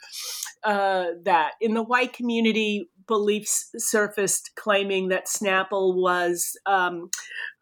Uh, 0.64 1.06
that 1.24 1.54
in 1.60 1.74
the 1.74 1.84
white 1.84 2.14
community, 2.14 2.90
beliefs 3.08 3.70
surfaced 3.78 4.52
claiming 4.56 5.10
that 5.10 5.28
Snapple 5.28 5.96
was 5.96 6.58
um, 6.66 7.10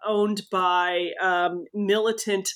owned 0.05 0.43
by 0.51 1.07
um, 1.21 1.65
militant 1.73 2.49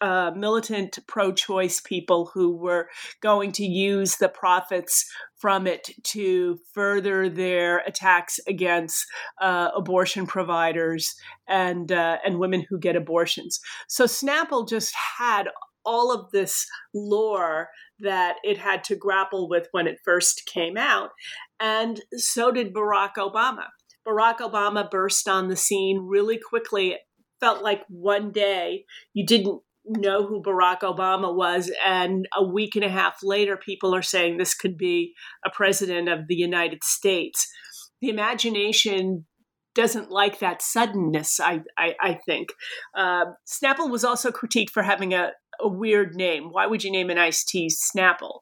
uh, 0.00 0.30
militant 0.36 0.98
pro 1.06 1.32
choice 1.32 1.80
people 1.80 2.30
who 2.34 2.54
were 2.54 2.88
going 3.22 3.52
to 3.52 3.64
use 3.64 4.16
the 4.16 4.28
profits 4.28 5.08
from 5.36 5.66
it 5.66 5.90
to 6.02 6.58
further 6.72 7.28
their 7.28 7.78
attacks 7.78 8.38
against 8.46 9.06
uh, 9.40 9.70
abortion 9.74 10.26
providers 10.26 11.14
and 11.48 11.92
uh, 11.92 12.18
and 12.24 12.38
women 12.38 12.64
who 12.68 12.78
get 12.78 12.96
abortions. 12.96 13.60
So 13.88 14.04
Snapple 14.04 14.68
just 14.68 14.94
had 15.18 15.48
all 15.84 16.12
of 16.12 16.30
this 16.32 16.66
lore 16.92 17.68
that 18.00 18.36
it 18.42 18.58
had 18.58 18.84
to 18.84 18.96
grapple 18.96 19.48
with 19.48 19.68
when 19.70 19.86
it 19.86 19.98
first 20.04 20.44
came 20.46 20.76
out, 20.76 21.10
and 21.58 22.02
so 22.16 22.50
did 22.50 22.74
Barack 22.74 23.14
Obama. 23.16 23.66
Barack 24.06 24.38
Obama 24.38 24.88
burst 24.90 25.26
on 25.26 25.48
the 25.48 25.56
scene 25.56 26.00
really 26.06 26.38
quickly. 26.38 26.90
It 26.92 27.00
felt 27.40 27.62
like 27.62 27.82
one 27.88 28.30
day 28.30 28.84
you 29.14 29.26
didn't 29.26 29.60
know 29.88 30.26
who 30.26 30.42
Barack 30.42 30.80
Obama 30.80 31.34
was. 31.34 31.70
And 31.84 32.26
a 32.36 32.44
week 32.44 32.76
and 32.76 32.84
a 32.84 32.88
half 32.88 33.18
later, 33.22 33.56
people 33.56 33.94
are 33.94 34.02
saying 34.02 34.36
this 34.36 34.54
could 34.54 34.76
be 34.76 35.14
a 35.44 35.50
president 35.50 36.08
of 36.08 36.28
the 36.28 36.36
United 36.36 36.84
States. 36.84 37.48
The 38.00 38.08
imagination 38.08 39.26
doesn't 39.76 40.10
like 40.10 40.38
that 40.38 40.62
suddenness, 40.62 41.38
I, 41.38 41.60
I, 41.78 41.94
I 42.00 42.18
think. 42.26 42.48
Uh, 42.96 43.26
Snapple 43.46 43.90
was 43.90 44.04
also 44.04 44.30
critiqued 44.30 44.70
for 44.70 44.82
having 44.82 45.12
a, 45.12 45.32
a 45.60 45.68
weird 45.68 46.14
name. 46.14 46.48
Why 46.50 46.66
would 46.66 46.82
you 46.82 46.90
name 46.90 47.10
an 47.10 47.18
iced 47.18 47.48
tea 47.48 47.68
Snapple? 47.68 48.40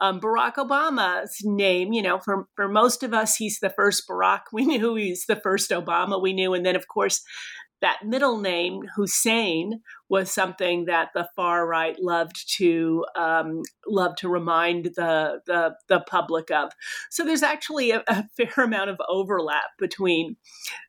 Um, 0.00 0.20
Barack 0.20 0.56
Obama's 0.56 1.36
name, 1.44 1.92
you 1.92 2.02
know, 2.02 2.18
for, 2.18 2.46
for 2.56 2.68
most 2.68 3.04
of 3.04 3.14
us, 3.14 3.36
he's 3.36 3.60
the 3.60 3.70
first 3.70 4.08
Barack 4.08 4.40
we 4.52 4.66
knew, 4.66 4.96
he's 4.96 5.24
the 5.26 5.36
first 5.36 5.70
Obama 5.70 6.20
we 6.20 6.32
knew. 6.32 6.52
And 6.52 6.66
then, 6.66 6.76
of 6.76 6.88
course, 6.88 7.22
that 7.82 8.06
middle 8.06 8.38
name, 8.38 8.82
Hussein, 8.96 9.82
was 10.08 10.30
something 10.30 10.86
that 10.86 11.10
the 11.14 11.28
far 11.36 11.66
right 11.66 11.98
loved 12.00 12.48
to 12.56 13.04
um, 13.14 13.62
loved 13.86 14.18
to 14.18 14.28
remind 14.28 14.86
the, 14.96 15.42
the, 15.46 15.74
the 15.88 16.00
public 16.00 16.50
of. 16.50 16.72
So 17.10 17.24
there's 17.24 17.42
actually 17.42 17.90
a, 17.90 18.02
a 18.08 18.24
fair 18.36 18.64
amount 18.64 18.90
of 18.90 19.00
overlap 19.08 19.76
between 19.78 20.36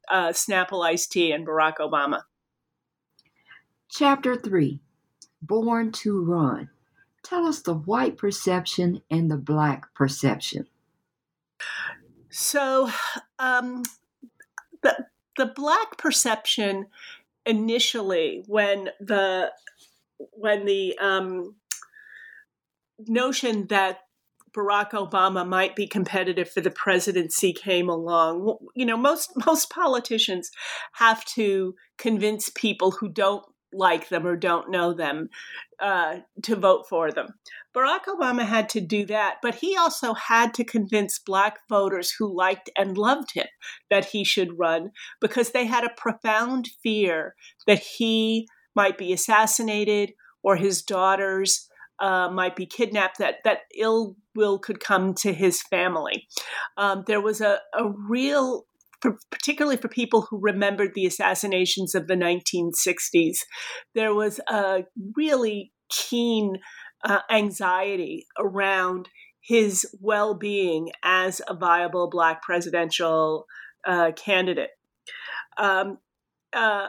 uh, 0.09 0.29
Snapple 0.29 0.85
Iced 0.85 1.11
Tea 1.11 1.31
and 1.31 1.45
Barack 1.45 1.77
Obama. 1.79 2.21
Chapter 3.89 4.35
three: 4.35 4.79
Born 5.41 5.91
to 5.93 6.23
Run. 6.23 6.69
Tell 7.23 7.45
us 7.47 7.61
the 7.61 7.73
white 7.73 8.17
perception 8.17 9.01
and 9.09 9.31
the 9.31 9.37
black 9.37 9.93
perception. 9.95 10.67
So, 12.29 12.91
um, 13.39 13.83
the 14.81 15.05
the 15.37 15.45
black 15.45 15.97
perception 15.97 16.87
initially 17.45 18.43
when 18.47 18.89
the 18.99 19.51
when 20.31 20.65
the 20.65 20.97
um, 20.99 21.55
notion 23.07 23.67
that 23.67 23.99
Barack 24.55 24.91
Obama 24.91 25.47
might 25.47 25.75
be 25.75 25.87
competitive 25.87 26.49
for 26.49 26.61
the 26.61 26.69
presidency 26.69 27.53
came 27.53 27.89
along. 27.89 28.57
You 28.75 28.85
know, 28.85 28.97
most 28.97 29.31
most 29.45 29.69
politicians 29.69 30.51
have 30.93 31.25
to 31.25 31.75
convince 31.97 32.49
people 32.49 32.91
who 32.91 33.09
don't 33.09 33.43
like 33.73 34.09
them 34.09 34.25
or 34.25 34.35
don't 34.35 34.71
know 34.71 34.93
them 34.93 35.29
uh, 35.79 36.17
to 36.43 36.55
vote 36.55 36.85
for 36.87 37.11
them. 37.11 37.27
Barack 37.75 38.05
Obama 38.07 38.45
had 38.45 38.69
to 38.69 38.81
do 38.81 39.05
that, 39.07 39.37
but 39.41 39.55
he 39.55 39.75
also 39.75 40.13
had 40.13 40.53
to 40.53 40.63
convince 40.63 41.17
black 41.17 41.59
voters 41.67 42.11
who 42.11 42.35
liked 42.35 42.69
and 42.77 42.97
loved 42.97 43.33
him 43.33 43.47
that 43.89 44.05
he 44.05 44.23
should 44.23 44.59
run 44.59 44.91
because 45.19 45.51
they 45.51 45.65
had 45.65 45.83
a 45.83 45.93
profound 45.97 46.69
fear 46.81 47.35
that 47.65 47.79
he 47.79 48.47
might 48.75 48.97
be 48.97 49.11
assassinated 49.11 50.13
or 50.43 50.55
his 50.55 50.81
daughters 50.81 51.69
uh, 51.99 52.29
might 52.29 52.55
be 52.55 52.65
kidnapped, 52.65 53.17
that, 53.17 53.37
that 53.43 53.59
ill 53.75 54.15
will 54.35 54.59
could 54.59 54.79
come 54.79 55.13
to 55.13 55.33
his 55.33 55.61
family. 55.61 56.27
Um, 56.77 57.03
there 57.07 57.21
was 57.21 57.39
a, 57.39 57.59
a 57.73 57.89
real 57.89 58.65
particularly 59.31 59.77
for 59.77 59.87
people 59.87 60.27
who 60.29 60.39
remembered 60.39 60.91
the 60.93 61.05
assassinations 61.05 61.95
of 61.95 62.07
the 62.07 62.15
1960s, 62.15 63.39
there 63.95 64.13
was 64.13 64.39
a 64.49 64.83
really 65.15 65.71
keen 65.89 66.57
uh, 67.03 67.19
anxiety 67.29 68.25
around 68.37 69.09
his 69.41 69.85
well 69.99 70.33
being 70.33 70.89
as 71.03 71.41
a 71.47 71.53
viable 71.53 72.09
Black 72.09 72.41
presidential 72.41 73.45
uh, 73.85 74.11
candidate. 74.15 74.69
Um, 75.57 75.97
uh, 76.53 76.87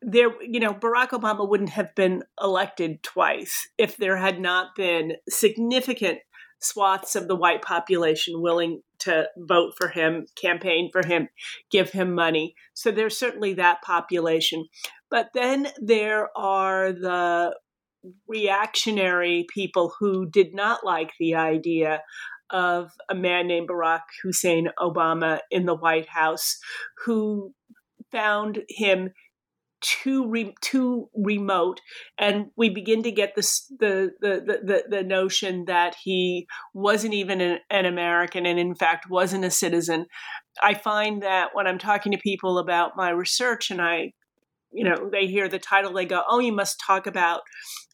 there, 0.00 0.30
you 0.42 0.58
know, 0.58 0.74
Barack 0.74 1.10
Obama 1.10 1.48
wouldn't 1.48 1.70
have 1.70 1.94
been 1.94 2.24
elected 2.42 3.02
twice 3.02 3.68
if 3.78 3.96
there 3.96 4.16
had 4.16 4.40
not 4.40 4.74
been 4.74 5.12
significant 5.28 6.18
swaths 6.62 7.16
of 7.16 7.28
the 7.28 7.36
white 7.36 7.62
population 7.62 8.40
willing 8.40 8.82
to 9.00 9.26
vote 9.36 9.74
for 9.76 9.88
him, 9.88 10.26
campaign 10.40 10.90
for 10.92 11.06
him, 11.06 11.28
give 11.70 11.90
him 11.90 12.14
money. 12.14 12.54
So 12.74 12.90
there's 12.90 13.16
certainly 13.16 13.54
that 13.54 13.82
population. 13.82 14.66
But 15.10 15.30
then 15.34 15.68
there 15.80 16.28
are 16.36 16.92
the 16.92 17.56
reactionary 18.26 19.46
people 19.52 19.92
who 19.98 20.26
did 20.26 20.54
not 20.54 20.84
like 20.84 21.12
the 21.18 21.34
idea 21.34 22.02
of 22.50 22.90
a 23.08 23.14
man 23.14 23.46
named 23.46 23.68
Barack 23.68 24.02
Hussein 24.22 24.68
Obama 24.78 25.40
in 25.50 25.66
the 25.66 25.74
White 25.74 26.08
House, 26.08 26.58
who 27.04 27.54
found 28.10 28.62
him 28.68 29.10
too 29.82 30.28
re- 30.28 30.54
too 30.60 31.08
remote, 31.14 31.80
and 32.18 32.46
we 32.56 32.70
begin 32.70 33.02
to 33.02 33.10
get 33.10 33.34
this 33.34 33.66
the, 33.78 34.10
the 34.20 34.60
the 34.64 34.84
the 34.88 35.02
notion 35.02 35.64
that 35.66 35.96
he 36.02 36.46
wasn't 36.72 37.14
even 37.14 37.40
an, 37.40 37.58
an 37.70 37.84
American, 37.84 38.46
and 38.46 38.58
in 38.58 38.74
fact 38.74 39.10
wasn't 39.10 39.44
a 39.44 39.50
citizen. 39.50 40.06
I 40.62 40.74
find 40.74 41.22
that 41.22 41.50
when 41.52 41.66
I'm 41.66 41.78
talking 41.78 42.12
to 42.12 42.18
people 42.18 42.58
about 42.58 42.96
my 42.96 43.10
research, 43.10 43.70
and 43.70 43.80
I 43.80 44.12
you 44.72 44.84
know 44.84 45.08
they 45.10 45.26
hear 45.26 45.48
the 45.48 45.58
title 45.58 45.92
they 45.92 46.06
go 46.06 46.22
oh 46.28 46.38
you 46.38 46.52
must 46.52 46.80
talk 46.84 47.06
about 47.06 47.42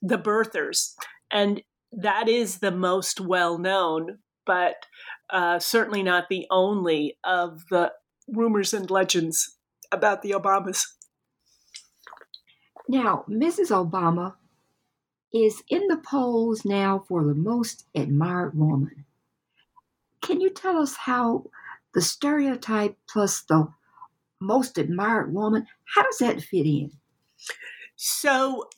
the 0.00 0.18
birthers 0.18 0.94
and 1.30 1.62
that 1.92 2.28
is 2.28 2.58
the 2.58 2.70
most 2.70 3.20
well 3.20 3.58
known 3.58 4.18
but 4.46 4.86
uh, 5.30 5.58
certainly 5.58 6.02
not 6.02 6.28
the 6.30 6.46
only 6.50 7.18
of 7.22 7.64
the 7.70 7.92
rumors 8.28 8.72
and 8.72 8.90
legends 8.90 9.56
about 9.92 10.22
the 10.22 10.30
obamas 10.30 10.84
now 12.88 13.24
mrs 13.28 13.70
obama 13.70 14.34
is 15.32 15.62
in 15.68 15.86
the 15.88 15.98
polls 15.98 16.64
now 16.64 17.04
for 17.06 17.24
the 17.24 17.34
most 17.34 17.84
admired 17.94 18.58
woman 18.58 19.04
can 20.20 20.40
you 20.40 20.50
tell 20.50 20.78
us 20.78 20.96
how 20.96 21.44
the 21.94 22.00
stereotype 22.00 22.96
plus 23.08 23.42
the 23.42 23.68
most 24.40 24.78
admired 24.78 25.32
woman. 25.32 25.66
How 25.94 26.02
does 26.02 26.18
that 26.18 26.40
fit 26.40 26.66
in? 26.66 26.92
So 27.96 28.68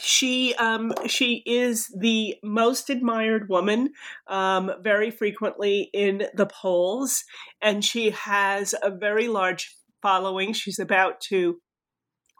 she 0.00 0.54
um, 0.54 0.94
she 1.06 1.42
is 1.44 1.92
the 1.98 2.36
most 2.42 2.88
admired 2.88 3.48
woman 3.48 3.92
um, 4.26 4.72
very 4.82 5.10
frequently 5.10 5.90
in 5.92 6.26
the 6.34 6.46
polls, 6.46 7.24
and 7.60 7.84
she 7.84 8.10
has 8.10 8.74
a 8.82 8.90
very 8.90 9.28
large 9.28 9.76
following. 10.00 10.52
She's 10.54 10.78
about 10.78 11.20
to 11.22 11.60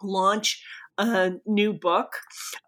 launch 0.05 0.63
a 0.97 1.33
new 1.45 1.73
book. 1.73 2.13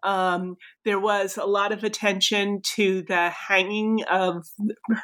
Um, 0.03 0.57
there 0.83 0.99
was 0.99 1.37
a 1.37 1.45
lot 1.45 1.71
of 1.71 1.83
attention 1.83 2.61
to 2.75 3.01
the 3.03 3.29
hanging 3.29 4.03
of 4.09 4.47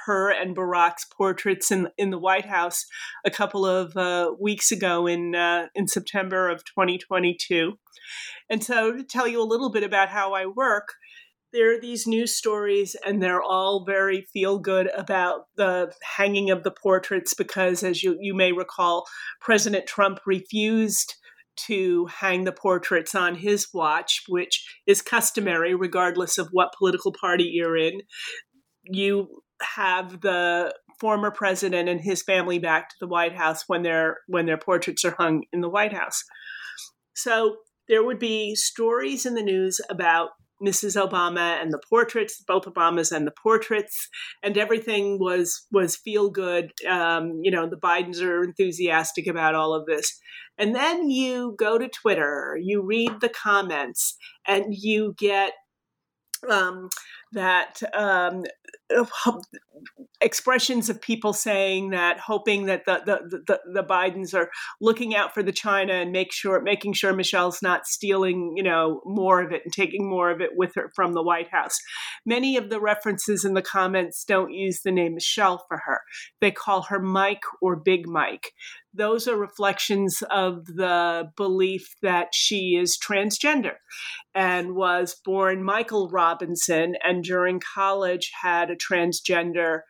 her 0.06 0.30
and 0.30 0.56
Barack's 0.56 1.06
portraits 1.06 1.72
in 1.72 1.90
in 1.98 2.10
the 2.10 2.20
White 2.20 2.46
House 2.46 2.86
a 3.26 3.32
couple 3.32 3.66
of 3.66 3.96
uh, 3.96 4.34
weeks 4.40 4.72
ago 4.72 5.08
in 5.08 5.36
uh, 5.36 5.68
in 5.74 5.88
September 5.88 6.50
of 6.50 6.66
2022. 6.66 7.74
And 8.50 8.64
so, 8.64 8.96
to 8.98 9.04
tell 9.04 9.28
you 9.28 9.42
a 9.42 9.46
little 9.48 9.72
bit 9.72 9.84
about 9.84 10.10
how 10.10 10.34
I 10.34 10.46
work, 10.46 10.96
there 11.54 11.74
are 11.74 11.80
these 11.80 12.08
news 12.08 12.36
stories 12.36 12.96
and 13.06 13.22
they're 13.22 13.42
all 13.42 13.86
very 13.86 14.28
feel 14.34 14.58
good 14.58 14.90
about 14.98 15.46
the 15.56 15.94
hanging 16.02 16.50
of 16.50 16.64
the 16.64 16.72
portraits 16.72 17.34
because 17.34 17.84
as 17.84 18.04
you, 18.04 18.18
you 18.20 18.34
may 18.34 18.52
recall 18.52 19.06
president 19.40 19.86
trump 19.86 20.20
refused 20.26 21.14
to 21.68 22.06
hang 22.08 22.44
the 22.44 22.52
portraits 22.52 23.16
on 23.16 23.36
his 23.36 23.68
watch, 23.74 24.24
which 24.28 24.66
is 24.88 25.02
customary 25.02 25.76
regardless 25.76 26.38
of 26.38 26.50
what 26.52 26.74
political 26.78 27.14
party 27.14 27.50
you're 27.52 27.78
in. 27.78 28.02
You 28.84 29.44
have 29.62 30.22
the 30.22 30.74
former 31.00 31.32
president 31.32 31.90
and 31.90 32.02
his 32.02 32.22
family 32.22 32.60
back 32.60 32.90
to 32.90 32.96
the 33.00 33.08
White 33.08 33.36
House 33.36 33.64
when 33.68 33.84
their 33.84 34.18
when 34.28 34.46
their 34.46 34.58
portraits 34.58 35.06
are 35.06 35.16
hung 35.18 35.44
in 35.52 35.62
the 35.62 35.70
White 35.70 35.94
House. 35.94 36.24
So 37.16 37.58
there 37.88 38.04
would 38.04 38.20
be 38.20 38.56
stories 38.56 39.26
in 39.26 39.36
the 39.36 39.44
news 39.44 39.80
about 39.90 40.30
Mrs. 40.64 40.96
Obama 40.96 41.62
and 41.62 41.72
the 41.72 41.82
portraits, 41.90 42.42
both 42.48 42.66
Obamas 42.66 43.12
and 43.12 43.28
the 43.28 43.34
portraits, 43.42 44.08
and 44.42 44.58
everything 44.58 45.20
was 45.20 45.66
was 45.72 45.96
feel 45.96 46.30
good. 46.30 46.72
Um, 46.88 47.40
you 47.42 47.52
know, 47.52 47.68
the 47.68 47.78
Bidens 47.78 48.22
are 48.22 48.44
enthusiastic 48.44 49.28
about 49.28 49.56
all 49.56 49.74
of 49.74 49.86
this, 49.86 50.20
and 50.58 50.76
then 50.76 51.10
you 51.10 51.56
go 51.58 51.78
to 51.78 51.90
Twitter, 51.90 52.58
you 52.62 52.82
read 52.82 53.20
the 53.20 53.30
comments, 53.30 54.16
and 54.48 54.66
you 54.70 55.16
get 55.18 55.54
um, 56.50 56.90
that 57.32 57.82
um, 57.94 58.44
expressions 60.22 60.90
of 60.90 61.02
people 61.02 61.34
saying 61.34 61.90
that, 61.90 62.20
hoping 62.20 62.66
that 62.66 62.86
the, 62.86 63.02
the, 63.06 63.44
the, 63.46 63.60
the, 63.74 63.84
Bidens 63.84 64.34
are 64.34 64.50
looking 64.80 65.16
out 65.16 65.34
for 65.34 65.44
the 65.44 65.52
China 65.52 65.94
and 65.94 66.12
make 66.12 66.32
sure, 66.32 66.62
making 66.62 66.94
sure 66.94 67.14
Michelle's 67.14 67.62
not 67.62 67.86
stealing, 67.86 68.54
you 68.56 68.64
know, 68.64 69.02
more 69.06 69.42
of 69.42 69.52
it 69.52 69.62
and 69.66 69.74
taking 69.74 70.10
more 70.10 70.32
of 70.32 70.40
it 70.42 70.52
with 70.56 70.74
her 70.76 70.92
from 70.96 71.14
the 71.14 71.24
White 71.24 71.50
House. 71.50 71.76
Many 72.26 72.56
of 72.56 72.70
the 72.70 72.80
references 72.80 73.44
in 73.44 73.54
the 73.54 73.62
comments 73.62 74.24
don't 74.24 74.54
use 74.54 74.82
the 74.82 74.92
name 74.92 75.16
Michelle 75.16 75.66
for 75.68 75.82
her. 75.86 76.00
They 76.40 76.52
call 76.52 76.84
her 76.84 77.00
Mike 77.00 77.44
or 77.62 77.76
Big 77.76 78.08
Mike 78.08 78.52
those 78.94 79.28
are 79.28 79.36
reflections 79.36 80.22
of 80.30 80.66
the 80.66 81.32
belief 81.36 81.96
that 82.02 82.28
she 82.34 82.78
is 82.80 82.98
transgender 82.98 83.76
and 84.36 84.76
was 84.76 85.16
born 85.26 85.64
Michael 85.64 86.10
Robinson 86.10 86.96
and 87.04 87.24
during 87.24 87.60
college 87.60 88.32
had 88.42 88.70
a 88.70 88.76
transgender, 88.92 89.82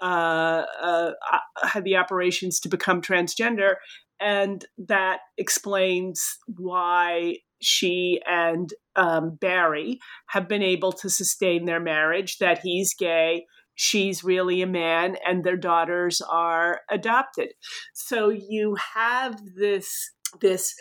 uh, 0.00 0.64
uh, 0.80 1.12
uh, 1.32 1.66
had 1.66 1.84
the 1.84 1.96
operations 1.96 2.60
to 2.60 2.68
become 2.68 3.00
transgender. 3.00 3.74
And 4.20 4.64
that 4.78 5.20
explains 5.36 6.38
why 6.46 7.38
she 7.60 8.20
and 8.28 8.70
um, 8.96 9.36
Barry 9.40 10.00
have 10.28 10.48
been 10.48 10.62
able 10.62 10.92
to 10.92 11.08
sustain 11.08 11.64
their 11.64 11.80
marriage, 11.80 12.38
that 12.38 12.60
he's 12.62 12.94
gay, 12.94 13.46
she's 13.74 14.24
really 14.24 14.62
a 14.62 14.66
man 14.66 15.16
and 15.26 15.44
their 15.44 15.56
daughters 15.56 16.20
are 16.30 16.80
adopted 16.90 17.48
so 17.94 18.28
you 18.28 18.76
have 18.94 19.40
this 19.56 20.10
this 20.40 20.74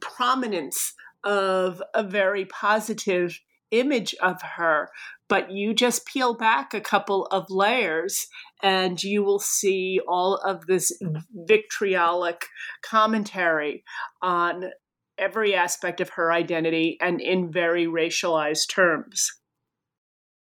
prominence 0.00 0.94
of 1.24 1.82
a 1.94 2.02
very 2.02 2.44
positive 2.44 3.38
image 3.70 4.14
of 4.22 4.40
her 4.42 4.88
but 5.28 5.50
you 5.50 5.74
just 5.74 6.06
peel 6.06 6.34
back 6.34 6.72
a 6.72 6.80
couple 6.80 7.26
of 7.26 7.50
layers 7.50 8.28
and 8.62 9.02
you 9.02 9.24
will 9.24 9.40
see 9.40 10.00
all 10.06 10.36
of 10.36 10.66
this 10.66 10.92
vitriolic 11.32 12.46
commentary 12.82 13.82
on 14.22 14.70
every 15.18 15.54
aspect 15.54 16.00
of 16.00 16.10
her 16.10 16.32
identity 16.32 16.96
and 17.00 17.20
in 17.20 17.50
very 17.50 17.86
racialized 17.86 18.68
terms 18.68 19.32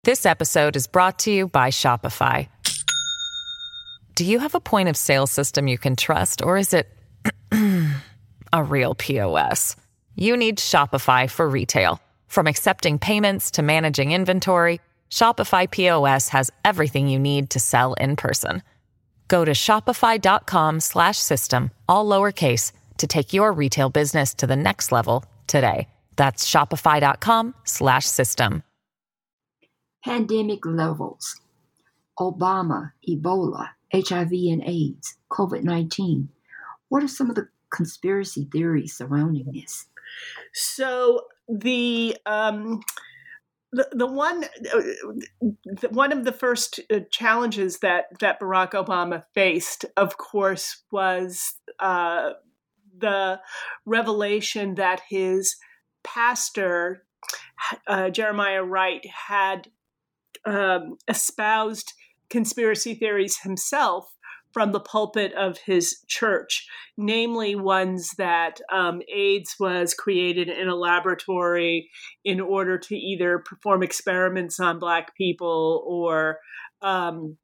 this 0.08 0.26
episode 0.26 0.78
is 0.78 0.88
brought 0.88 1.20
to 1.20 1.32
you 1.32 1.50
by 1.50 1.70
Shopify. 1.70 2.48
Do 4.16 4.24
you 4.24 4.40
have 4.40 4.56
a 4.56 4.62
point 4.62 4.88
of 4.88 4.96
sale 4.96 5.28
system 5.28 5.68
you 5.68 5.78
can 5.78 5.98
trust, 5.98 6.42
or 6.42 6.56
is 6.56 6.74
it 6.74 6.88
a 8.54 8.64
real 8.64 8.96
POS? 8.96 9.76
You 10.16 10.38
need 10.38 10.60
Shopify 10.60 11.30
for 11.30 11.50
retail. 11.50 12.00
From 12.28 12.48
accepting 12.48 13.00
payments 13.00 13.52
to 13.52 13.62
managing 13.62 14.14
inventory, 14.14 14.80
Shopify 15.10 15.70
POS 15.70 16.30
has 16.30 16.50
everything 16.64 17.10
you 17.10 17.20
need 17.20 17.50
to 17.50 17.60
sell 17.60 17.94
in 17.96 18.16
person. 18.16 18.64
Go 19.28 19.44
to 19.44 19.52
shopify.com/system 19.52 21.72
all 21.90 22.06
lowercase 22.06 22.72
to 23.00 23.08
take 23.08 23.34
your 23.34 23.52
retail 23.52 23.90
business 23.90 24.34
to 24.36 24.48
the 24.48 24.56
next 24.56 24.94
level 24.94 25.26
today. 25.48 25.90
That's 26.16 26.50
shopify.com/system 26.50 28.64
pandemic 30.08 30.66
levels 30.66 31.42
Obama, 32.18 32.94
Ebola, 33.08 33.68
HIV 33.94 34.32
and 34.32 34.64
AIDS, 34.64 35.18
COVID 35.30 35.64
19. 35.64 36.30
What 36.88 37.04
are 37.04 37.10
some 37.10 37.30
of 37.30 37.36
the 37.36 37.50
conspiracy 37.70 38.48
theories 38.52 38.98
surrounding 38.98 39.52
this? 39.52 39.86
So, 40.54 41.22
the. 41.48 42.18
Um, 42.26 42.82
the, 43.74 43.86
the 43.92 44.08
one 44.08 44.46
uh, 44.46 44.82
the, 45.66 45.90
one 45.92 46.14
of 46.14 46.24
the 46.24 46.32
first 46.32 46.80
uh, 46.90 47.00
challenges 47.12 47.80
that 47.80 48.06
that 48.22 48.40
Barack 48.40 48.72
Obama 48.72 49.26
faced, 49.34 49.84
of 49.98 50.18
course, 50.18 50.84
was 50.90 51.56
uh, 51.80 52.32
the 52.98 53.42
revelation 53.86 54.76
that 54.76 55.02
his 55.10 55.58
pastor 56.04 57.04
uh, 57.88 58.10
Jeremiah 58.10 58.64
Wright 58.64 59.06
had 59.28 59.68
um, 60.46 60.98
espoused 61.08 61.94
conspiracy 62.30 62.94
theories 62.94 63.40
himself 63.40 64.10
from 64.58 64.72
the 64.72 64.80
pulpit 64.80 65.32
of 65.34 65.60
his 65.68 66.04
church, 66.08 66.66
namely 66.98 67.54
ones 67.54 68.10
that 68.18 68.60
um, 68.74 69.04
AIDS 69.08 69.54
was 69.60 69.94
created 69.94 70.50
in 70.50 70.68
a 70.68 70.74
laboratory 70.74 71.92
in 72.26 72.42
order 72.42 72.80
to 72.80 72.96
either 72.96 73.38
perform 73.38 73.84
experiments 73.84 74.60
on 74.60 74.80
Black 74.80 75.16
people 75.16 75.86
or 75.88 76.40
um, 76.82 77.38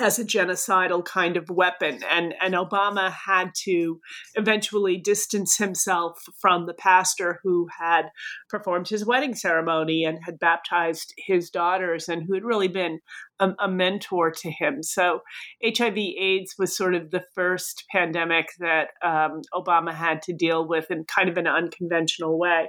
as 0.00 0.20
a 0.20 0.24
genocidal 0.24 1.04
kind 1.04 1.36
of 1.36 1.50
weapon. 1.50 1.98
And, 2.08 2.32
and 2.40 2.54
Obama 2.54 3.10
had 3.10 3.50
to 3.64 3.98
eventually 4.34 4.98
distance 4.98 5.56
himself 5.56 6.20
from 6.40 6.66
the 6.66 6.74
pastor 6.74 7.40
who 7.42 7.66
had 7.76 8.10
performed 8.48 8.88
his 8.88 9.04
wedding 9.04 9.34
ceremony 9.34 10.04
and 10.04 10.20
had 10.24 10.38
baptized 10.38 11.12
his 11.26 11.50
daughters 11.50 12.08
and 12.08 12.22
who 12.24 12.34
had 12.34 12.44
really 12.44 12.68
been 12.68 13.00
a, 13.40 13.52
a 13.58 13.68
mentor 13.68 14.30
to 14.30 14.50
him. 14.50 14.82
So 14.82 15.20
HIV 15.64 15.98
AIDS 15.98 16.54
was 16.58 16.76
sort 16.76 16.94
of 16.94 17.10
the 17.10 17.24
first 17.34 17.84
pandemic 17.90 18.48
that 18.58 18.88
um, 19.02 19.42
Obama 19.54 19.94
had 19.94 20.22
to 20.22 20.32
deal 20.32 20.66
with 20.66 20.90
in 20.90 21.04
kind 21.04 21.28
of 21.28 21.36
an 21.36 21.46
unconventional 21.46 22.38
way. 22.38 22.68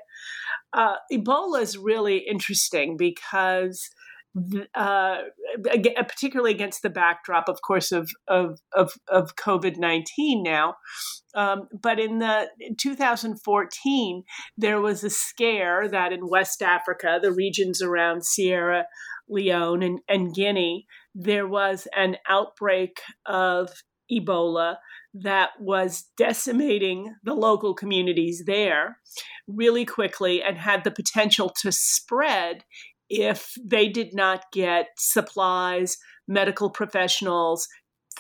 Uh, 0.74 0.96
Ebola 1.12 1.62
is 1.62 1.78
really 1.78 2.18
interesting 2.18 2.98
because 2.98 3.90
uh, 4.76 5.18
particularly 5.64 6.52
against 6.52 6.84
the 6.84 6.90
backdrop, 6.90 7.50
of 7.50 7.62
course, 7.66 7.92
of 7.92 8.10
of 8.28 8.60
of, 8.74 8.94
of 9.08 9.36
COVID 9.36 9.78
nineteen 9.78 10.44
now. 10.44 10.76
Um, 11.34 11.68
but 11.72 12.00
in 12.00 12.20
the 12.20 12.48
2014, 12.80 14.24
there 14.58 14.82
was 14.82 15.04
a 15.04 15.10
scare 15.10 15.88
that 15.88 16.12
in 16.12 16.30
West 16.30 16.64
Africa, 16.64 17.20
the 17.22 17.32
regions 17.32 17.82
around 17.82 18.26
Sierra 18.26 18.86
Leone 19.30 19.84
and, 19.84 20.00
and 20.08 20.34
Guinea, 20.34 20.88
there 21.14 21.48
was 21.48 21.88
an 21.96 22.18
outbreak 22.28 23.02
of 23.26 23.70
Ebola 24.12 24.78
that 25.14 25.52
was 25.60 26.06
decimating 26.16 27.16
the 27.24 27.34
local 27.34 27.74
communities 27.74 28.44
there 28.46 29.00
really 29.48 29.86
quickly 29.86 30.42
and 30.42 30.58
had 30.58 30.84
the 30.84 30.92
potential 30.92 31.52
to 31.62 31.72
spread 31.72 32.64
if 33.10 33.54
they 33.64 33.88
did 33.88 34.14
not 34.14 34.44
get 34.52 34.88
supplies, 34.98 35.98
medical 36.28 36.70
professionals, 36.70 37.68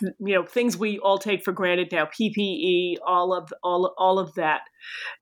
you 0.02 0.34
know, 0.34 0.46
things 0.46 0.78
we 0.78 1.00
all 1.00 1.17
take 1.17 1.43
for 1.43 1.52
granted 1.52 1.89
now, 1.91 2.06
PPE, 2.06 2.96
all 3.06 3.34
of 3.34 3.52
all 3.63 3.93
all 3.98 4.20
of 4.20 4.34
that. 4.36 4.62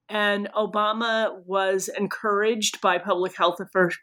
And 0.08 0.50
Obama 0.56 1.32
was 1.46 1.90
encouraged 1.98 2.80
by 2.80 3.00
public 3.00 3.36
health 3.36 3.58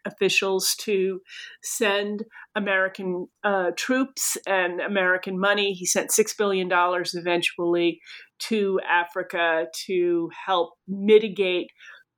officials 0.05 0.75
to 0.81 1.21
send 1.63 2.25
American 2.57 3.29
uh, 3.45 3.71
troops 3.77 4.37
and 4.47 4.81
American 4.81 5.39
money. 5.39 5.75
He 5.75 5.87
sent 5.87 6.11
$6 6.11 6.37
billion 6.37 6.69
eventually 7.15 8.01
to 8.49 8.81
Africa 8.89 9.67
to 9.87 10.31
help 10.47 10.71
mitigate 10.89 11.69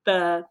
the 0.05 0.45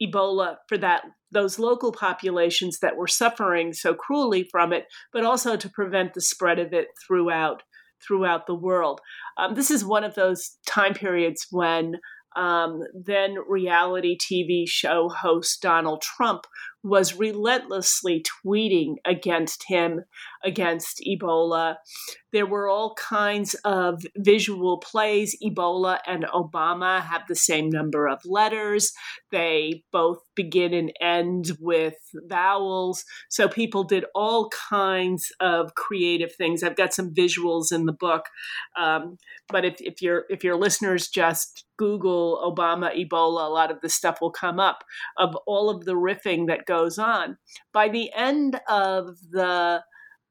Ebola 0.00 0.56
for 0.68 0.78
that 0.78 1.02
those 1.32 1.58
local 1.58 1.92
populations 1.92 2.78
that 2.78 2.96
were 2.96 3.08
suffering 3.08 3.72
so 3.72 3.94
cruelly 3.94 4.44
from 4.44 4.72
it, 4.72 4.84
but 5.12 5.24
also 5.24 5.56
to 5.56 5.68
prevent 5.68 6.14
the 6.14 6.20
spread 6.20 6.58
of 6.58 6.72
it 6.72 6.88
throughout 7.06 7.62
throughout 8.06 8.46
the 8.46 8.54
world. 8.54 9.00
Um, 9.38 9.54
this 9.54 9.70
is 9.70 9.84
one 9.84 10.04
of 10.04 10.14
those 10.14 10.56
time 10.68 10.94
periods 10.94 11.46
when 11.50 11.94
um, 12.36 12.82
then 12.94 13.36
reality 13.48 14.16
TV 14.16 14.68
show 14.68 15.08
host 15.08 15.62
Donald 15.62 16.02
Trump 16.02 16.46
was 16.82 17.16
relentlessly 17.16 18.24
tweeting 18.44 18.94
against 19.04 19.64
him, 19.68 20.04
against 20.44 21.02
Ebola. 21.06 21.76
There 22.32 22.46
were 22.46 22.68
all 22.68 22.94
kinds 22.94 23.54
of 23.64 24.02
visual 24.16 24.78
plays. 24.78 25.36
Ebola 25.42 25.98
and 26.06 26.24
Obama 26.24 27.00
have 27.00 27.22
the 27.28 27.34
same 27.34 27.70
number 27.70 28.06
of 28.06 28.20
letters. 28.24 28.92
They 29.32 29.84
both 29.90 30.18
begin 30.34 30.74
and 30.74 30.92
end 31.00 31.52
with 31.60 31.94
vowels. 32.28 33.04
So 33.30 33.48
people 33.48 33.84
did 33.84 34.04
all 34.14 34.50
kinds 34.50 35.32
of 35.40 35.74
creative 35.74 36.34
things. 36.34 36.62
I've 36.62 36.76
got 36.76 36.92
some 36.92 37.14
visuals 37.14 37.72
in 37.72 37.86
the 37.86 37.92
book. 37.92 38.26
Um, 38.78 39.16
but 39.48 39.64
if, 39.64 39.76
if 39.80 40.02
your 40.02 40.24
if 40.28 40.44
your 40.44 40.56
listeners 40.56 41.08
just 41.08 41.64
Google 41.78 42.42
Obama 42.44 42.90
Ebola, 42.94 43.46
a 43.46 43.50
lot 43.50 43.70
of 43.70 43.80
the 43.80 43.88
stuff 43.88 44.18
will 44.20 44.30
come 44.30 44.58
up 44.58 44.84
of 45.16 45.36
all 45.46 45.70
of 45.70 45.84
the 45.84 45.94
riffing 45.94 46.48
that 46.48 46.65
goes 46.66 46.98
on. 46.98 47.38
By 47.72 47.88
the 47.88 48.10
end 48.14 48.60
of 48.68 49.16
the 49.30 49.82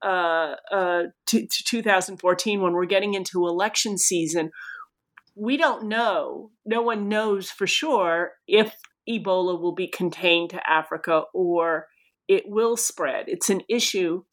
uh, 0.04 0.56
uh, 0.72 1.04
t- 1.26 1.48
2014, 1.48 2.62
when 2.62 2.74
we're 2.74 2.86
getting 2.86 3.14
into 3.14 3.48
election 3.48 3.98
season, 3.98 4.52
we 5.36 5.58
don't 5.58 5.88
know. 5.88 6.52
No 6.66 6.82
one 6.82 7.10
knows 7.10 7.50
for 7.50 7.68
sure 7.68 8.34
if 8.48 8.76
Ebola 9.10 9.60
will 9.60 9.74
be 9.74 9.88
contained 9.88 10.52
to 10.52 10.70
Africa 10.70 11.24
or 11.34 11.88
it 12.28 12.44
will 12.48 12.78
spread. 12.78 13.26
It's 13.28 13.50
an 13.50 13.62
issue 13.70 14.24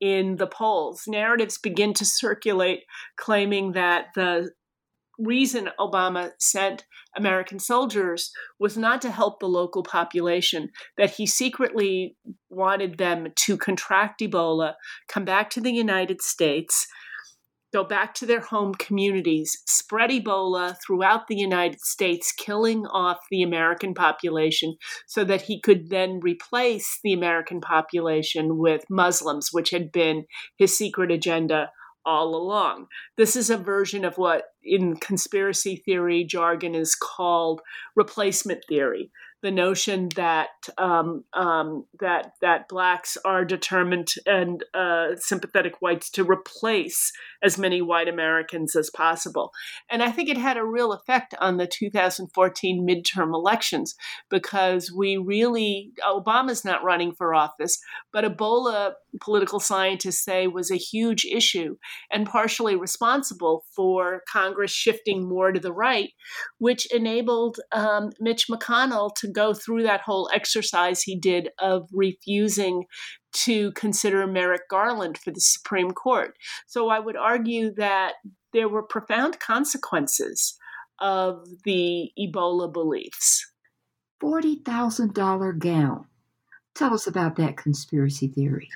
in 0.00 0.36
the 0.36 0.46
polls. 0.46 1.04
Narratives 1.06 1.58
begin 1.58 1.94
to 1.94 2.04
circulate 2.04 2.80
claiming 3.16 3.72
that 3.72 4.06
the 4.14 4.50
reason 5.22 5.70
Obama 5.78 6.30
sent 6.38 6.84
American 7.16 7.58
soldiers 7.58 8.32
was 8.58 8.76
not 8.76 9.02
to 9.02 9.10
help 9.10 9.40
the 9.40 9.46
local 9.46 9.82
population, 9.82 10.70
that 10.96 11.10
he 11.10 11.26
secretly 11.26 12.16
wanted 12.50 12.98
them 12.98 13.28
to 13.36 13.56
contract 13.56 14.20
Ebola, 14.20 14.74
come 15.08 15.24
back 15.24 15.50
to 15.50 15.60
the 15.60 15.72
United 15.72 16.22
States, 16.22 16.86
go 17.72 17.84
back 17.84 18.14
to 18.14 18.26
their 18.26 18.40
home 18.40 18.74
communities, 18.74 19.62
spread 19.66 20.10
Ebola 20.10 20.76
throughout 20.84 21.26
the 21.28 21.36
United 21.36 21.80
States, 21.80 22.32
killing 22.32 22.86
off 22.86 23.18
the 23.30 23.42
American 23.42 23.94
population 23.94 24.76
so 25.06 25.24
that 25.24 25.42
he 25.42 25.60
could 25.60 25.88
then 25.88 26.20
replace 26.22 26.98
the 27.02 27.12
American 27.12 27.60
population 27.60 28.58
with 28.58 28.84
Muslims, 28.90 29.48
which 29.52 29.70
had 29.70 29.90
been 29.90 30.24
his 30.58 30.76
secret 30.76 31.10
agenda 31.10 31.70
all 32.04 32.34
along. 32.34 32.86
This 33.16 33.36
is 33.36 33.50
a 33.50 33.56
version 33.56 34.04
of 34.04 34.18
what 34.18 34.44
in 34.62 34.96
conspiracy 34.96 35.76
theory 35.76 36.24
jargon 36.24 36.74
is 36.74 36.94
called 36.94 37.60
replacement 37.96 38.64
theory 38.68 39.10
the 39.42 39.50
notion 39.50 40.08
that 40.14 40.48
um, 40.78 41.24
um, 41.34 41.84
that 42.00 42.32
that 42.40 42.68
blacks 42.68 43.18
are 43.24 43.44
determined 43.44 44.08
and 44.24 44.64
uh, 44.72 45.08
sympathetic 45.16 45.82
whites 45.82 46.08
to 46.10 46.24
replace 46.24 47.12
as 47.42 47.58
many 47.58 47.82
white 47.82 48.08
Americans 48.08 48.76
as 48.76 48.90
possible, 48.90 49.52
and 49.90 50.02
I 50.02 50.10
think 50.10 50.28
it 50.28 50.38
had 50.38 50.56
a 50.56 50.64
real 50.64 50.92
effect 50.92 51.34
on 51.40 51.56
the 51.56 51.66
2014 51.66 52.86
midterm 52.86 53.34
elections 53.34 53.94
because 54.30 54.92
we 54.96 55.16
really 55.16 55.92
Obama's 56.06 56.64
not 56.64 56.84
running 56.84 57.12
for 57.12 57.34
office, 57.34 57.78
but 58.12 58.24
Ebola 58.24 58.92
political 59.20 59.60
scientists 59.60 60.24
say 60.24 60.46
was 60.46 60.70
a 60.70 60.76
huge 60.76 61.24
issue 61.24 61.76
and 62.10 62.26
partially 62.26 62.76
responsible 62.76 63.64
for 63.74 64.22
Congress 64.30 64.70
shifting 64.70 65.28
more 65.28 65.52
to 65.52 65.60
the 65.60 65.72
right, 65.72 66.10
which 66.58 66.86
enabled 66.92 67.58
um, 67.72 68.10
Mitch 68.20 68.46
McConnell 68.48 69.14
to 69.16 69.28
go 69.28 69.54
through 69.54 69.82
that 69.82 70.00
whole 70.00 70.30
exercise 70.32 71.02
he 71.02 71.18
did 71.18 71.50
of 71.58 71.88
refusing 71.92 72.84
to 73.32 73.72
consider 73.72 74.26
Merrick 74.26 74.68
Garland 74.68 75.18
for 75.18 75.30
the 75.30 75.40
Supreme 75.40 75.92
Court. 75.92 76.36
So 76.66 76.88
I 76.88 76.98
would 76.98 77.16
argue 77.16 77.72
that 77.74 78.14
there 78.52 78.68
were 78.68 78.82
profound 78.82 79.40
consequences 79.40 80.56
of 81.00 81.46
the 81.64 82.10
Ebola 82.18 82.72
beliefs. 82.72 83.46
$40,000 84.22 85.58
gown. 85.58 86.06
Tell 86.74 86.94
us 86.94 87.06
about 87.06 87.36
that 87.36 87.58
conspiracy 87.58 88.28
theory. 88.28 88.68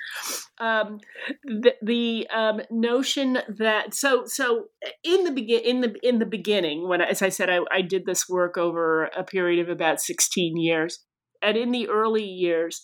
Um, 0.59 0.99
the, 1.43 1.73
the 1.81 2.27
um, 2.33 2.61
notion 2.69 3.39
that 3.57 3.95
so 3.95 4.25
so 4.25 4.65
in 5.03 5.23
the 5.23 5.31
begin 5.31 5.61
in 5.61 5.81
the 5.81 5.95
in 6.03 6.19
the 6.19 6.25
beginning 6.27 6.87
when 6.87 7.01
as 7.01 7.23
I 7.23 7.29
said 7.29 7.49
I, 7.49 7.61
I 7.71 7.81
did 7.81 8.05
this 8.05 8.29
work 8.29 8.55
over 8.55 9.05
a 9.05 9.23
period 9.23 9.59
of 9.59 9.69
about 9.69 9.99
sixteen 9.99 10.57
years, 10.57 10.99
and 11.41 11.57
in 11.57 11.71
the 11.71 11.89
early 11.89 12.23
years, 12.23 12.83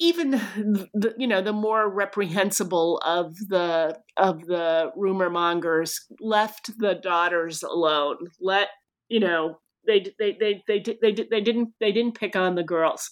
even 0.00 0.30
the 0.94 1.14
you 1.16 1.28
know 1.28 1.42
the 1.42 1.52
more 1.52 1.88
reprehensible 1.88 2.98
of 3.04 3.36
the 3.48 3.96
of 4.16 4.46
the 4.46 4.90
rumor 4.96 5.30
mongers 5.30 6.00
left 6.20 6.76
the 6.78 6.94
daughters 6.94 7.62
alone. 7.62 8.16
Let 8.40 8.68
you 9.08 9.20
know 9.20 9.60
they 9.86 10.12
they 10.18 10.36
they 10.40 10.62
they 10.66 10.80
they, 10.80 10.96
they, 11.00 11.12
they 11.30 11.40
didn't 11.40 11.70
they 11.78 11.92
didn't 11.92 12.18
pick 12.18 12.34
on 12.34 12.56
the 12.56 12.64
girls 12.64 13.10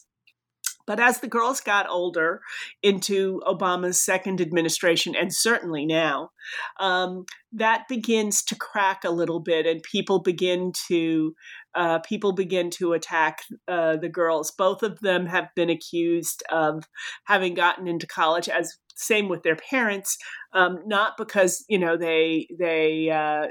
but 0.88 0.98
as 0.98 1.20
the 1.20 1.28
girls 1.28 1.60
got 1.60 1.86
older 1.86 2.40
into 2.82 3.42
Obama's 3.46 4.02
second 4.02 4.40
administration, 4.40 5.14
and 5.14 5.32
certainly 5.32 5.84
now, 5.84 6.30
um, 6.80 7.26
that 7.52 7.84
begins 7.90 8.42
to 8.44 8.56
crack 8.56 9.04
a 9.04 9.10
little 9.10 9.38
bit, 9.38 9.66
and 9.66 9.82
people 9.82 10.22
begin 10.22 10.72
to 10.88 11.34
uh, 11.74 11.98
people 11.98 12.32
begin 12.32 12.70
to 12.70 12.94
attack 12.94 13.42
uh, 13.68 13.96
the 13.98 14.08
girls. 14.08 14.50
Both 14.50 14.82
of 14.82 14.98
them 15.00 15.26
have 15.26 15.48
been 15.54 15.68
accused 15.68 16.42
of 16.50 16.84
having 17.24 17.52
gotten 17.52 17.86
into 17.86 18.06
college 18.06 18.48
as 18.48 18.78
same 18.96 19.28
with 19.28 19.42
their 19.42 19.56
parents, 19.56 20.16
um, 20.54 20.80
not 20.86 21.16
because 21.18 21.64
you 21.68 21.78
know 21.78 21.98
they 21.98 22.48
they 22.58 23.10
uh, 23.10 23.48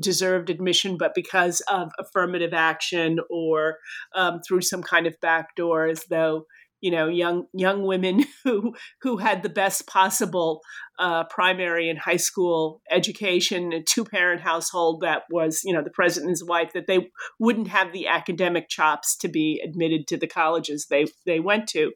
deserved 0.00 0.50
admission, 0.50 0.96
but 0.98 1.14
because 1.14 1.62
of 1.70 1.90
affirmative 2.00 2.52
action 2.52 3.18
or 3.30 3.76
um, 4.16 4.40
through 4.46 4.62
some 4.62 4.82
kind 4.82 5.06
of 5.06 5.14
backdoor, 5.22 5.86
as 5.86 6.04
though 6.10 6.46
you 6.80 6.90
know 6.90 7.08
young 7.08 7.46
young 7.52 7.84
women 7.84 8.24
who 8.44 8.74
who 9.02 9.18
had 9.18 9.42
the 9.42 9.48
best 9.48 9.86
possible 9.86 10.62
uh, 11.00 11.24
primary 11.24 11.88
and 11.88 11.98
high 11.98 12.18
school 12.18 12.82
education, 12.90 13.72
a 13.72 13.82
two 13.82 14.04
parent 14.04 14.42
household 14.42 15.00
that 15.00 15.22
was, 15.30 15.62
you 15.64 15.72
know, 15.72 15.82
the 15.82 15.90
president 15.90 16.28
and 16.28 16.32
his 16.32 16.44
wife, 16.44 16.74
that 16.74 16.86
they 16.86 17.10
wouldn't 17.38 17.68
have 17.68 17.92
the 17.92 18.06
academic 18.06 18.68
chops 18.68 19.16
to 19.16 19.26
be 19.26 19.62
admitted 19.64 20.06
to 20.06 20.18
the 20.18 20.26
colleges 20.26 20.86
they, 20.90 21.06
they 21.24 21.40
went 21.40 21.66
to. 21.66 21.92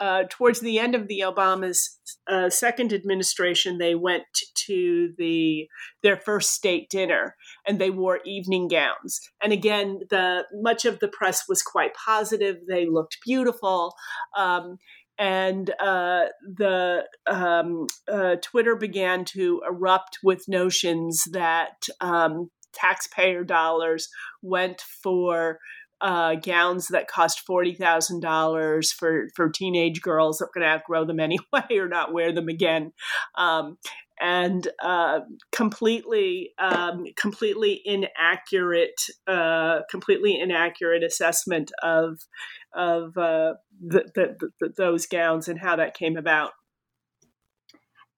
Uh, 0.00 0.24
towards 0.28 0.58
the 0.58 0.80
end 0.80 0.96
of 0.96 1.06
the 1.06 1.20
Obama's 1.20 2.00
uh, 2.26 2.50
second 2.50 2.92
administration, 2.92 3.78
they 3.78 3.94
went 3.94 4.24
to 4.54 5.12
the 5.18 5.68
their 6.02 6.16
first 6.16 6.50
state 6.50 6.90
dinner 6.90 7.36
and 7.66 7.78
they 7.78 7.90
wore 7.90 8.20
evening 8.24 8.66
gowns. 8.68 9.20
And 9.42 9.52
again, 9.52 10.00
the 10.10 10.44
much 10.52 10.84
of 10.84 10.98
the 10.98 11.08
press 11.08 11.44
was 11.48 11.62
quite 11.62 11.92
positive. 11.94 12.56
They 12.68 12.86
looked 12.86 13.18
beautiful. 13.24 13.94
Um, 14.36 14.78
and 15.18 15.70
uh, 15.80 16.26
the 16.42 17.04
um, 17.26 17.86
uh, 18.10 18.36
Twitter 18.42 18.76
began 18.76 19.24
to 19.26 19.62
erupt 19.66 20.18
with 20.22 20.48
notions 20.48 21.24
that 21.32 21.88
um, 22.00 22.50
taxpayer 22.72 23.44
dollars 23.44 24.08
went 24.42 24.82
for 25.02 25.58
uh, 26.00 26.34
gowns 26.36 26.88
that 26.88 27.08
cost 27.08 27.40
forty 27.40 27.74
thousand 27.74 28.20
dollars 28.20 28.92
for 28.92 29.28
for 29.34 29.48
teenage 29.48 30.02
girls 30.02 30.38
that 30.38 30.46
are 30.46 30.50
going 30.54 30.66
to 30.66 30.72
outgrow 30.72 31.04
them 31.04 31.20
anyway 31.20 31.66
or 31.70 31.88
not 31.88 32.12
wear 32.12 32.32
them 32.32 32.48
again, 32.48 32.92
um, 33.36 33.78
and 34.20 34.68
uh, 34.82 35.20
completely 35.52 36.52
um, 36.58 37.04
completely 37.16 37.80
inaccurate 37.84 39.00
uh, 39.26 39.80
completely 39.90 40.38
inaccurate 40.38 41.02
assessment 41.02 41.72
of 41.82 42.20
of 42.74 43.16
uh, 43.16 43.54
the, 43.80 44.04
the, 44.14 44.50
the, 44.60 44.68
those 44.76 45.06
gowns 45.06 45.48
and 45.48 45.58
how 45.58 45.76
that 45.76 45.94
came 45.94 46.16
about. 46.16 46.52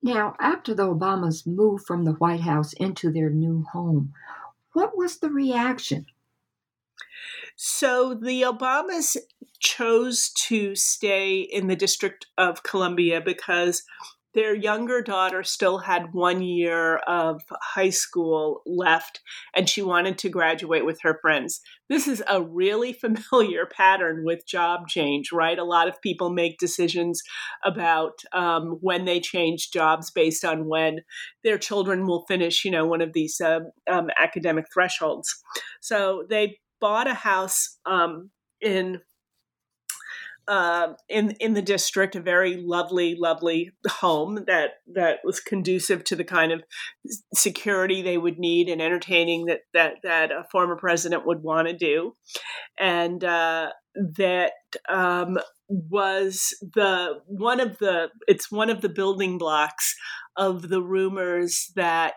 Now, 0.03 0.35
after 0.41 0.75
the 0.75 0.87
Obamas 0.89 1.47
moved 1.47 1.85
from 1.87 2.05
the 2.05 2.13
White 2.13 2.41
House 2.41 2.73
into 2.75 3.11
their 3.11 3.31
new 3.31 3.65
home, 3.73 4.13
what 4.73 4.97
was 4.97 5.19
the 5.19 5.31
reaction? 5.31 6.07
So 7.61 8.15
the 8.15 8.43
Obamas 8.43 9.17
chose 9.59 10.31
to 10.47 10.77
stay 10.77 11.41
in 11.41 11.67
the 11.67 11.75
District 11.75 12.25
of 12.39 12.63
Columbia 12.63 13.21
because 13.21 13.83
their 14.33 14.55
younger 14.55 15.03
daughter 15.03 15.43
still 15.43 15.79
had 15.79 16.13
one 16.13 16.41
year 16.41 16.99
of 17.09 17.43
high 17.61 17.91
school 17.91 18.63
left 18.65 19.21
and 19.57 19.69
she 19.69 19.83
wanted 19.83 20.19
to 20.19 20.29
graduate 20.29 20.87
with 20.87 21.01
her 21.03 21.19
friends. 21.21 21.61
This 21.89 22.07
is 22.07 22.23
a 22.29 22.41
really 22.41 22.93
familiar 23.33 23.67
pattern 23.67 24.23
with 24.25 24.47
job 24.47 24.87
change, 24.87 25.33
right? 25.33 25.59
A 25.59 25.65
lot 25.65 25.89
of 25.89 26.01
people 26.01 26.31
make 26.31 26.59
decisions 26.59 27.21
about 27.65 28.21
um, 28.33 28.79
when 28.81 29.05
they 29.05 29.19
change 29.19 29.73
jobs 29.73 30.13
based 30.13 30.45
on 30.45 30.69
when 30.69 31.01
their 31.43 31.59
children 31.59 32.07
will 32.07 32.25
finish, 32.29 32.65
you 32.65 32.71
know, 32.71 32.87
one 32.87 33.01
of 33.01 33.15
these 33.15 33.41
uh, 33.41 33.61
um, 33.91 34.11
academic 34.17 34.67
thresholds. 34.73 35.43
So 35.81 36.25
they 36.31 36.59
bought 36.81 37.09
a 37.09 37.15
house 37.15 37.79
um, 37.87 38.31
in 38.61 39.01
uh, 40.49 40.95
in 41.11 41.33
in 41.33 41.53
the 41.53 41.63
district, 41.63 42.17
a 42.17 42.21
very 42.21 42.57
lovely, 42.57 43.15
lovely 43.15 43.71
home 43.87 44.45
that 44.47 44.71
that 44.95 45.19
was 45.23 45.41
conducive 45.41 46.03
to 46.05 46.17
the 46.17 46.25
kind 46.25 46.53
of 46.53 46.63
security 47.35 48.01
they 48.01 48.17
would 48.17 48.39
need 48.39 48.71
and 48.71 48.81
entertaining 48.81 49.45
that 49.45 49.61
that 49.75 49.97
that 50.03 50.33
a 50.33 50.47
former 50.51 50.75
president 50.75 51.27
would 51.27 51.43
want 51.43 51.69
to 51.69 51.77
do, 51.77 52.17
and 52.81 53.23
uh, 53.25 53.69
that 53.95 54.53
um, 54.89 55.37
was 55.69 56.57
the 56.75 57.21
one 57.27 57.61
of 57.61 57.77
the 57.79 58.09
it's 58.27 58.51
one 58.51 58.71
of 58.71 58.81
the 58.81 58.89
building 58.89 59.37
blocks 59.37 59.95
of 60.37 60.71
the 60.71 60.83
rumors 60.83 61.71
that 61.77 62.15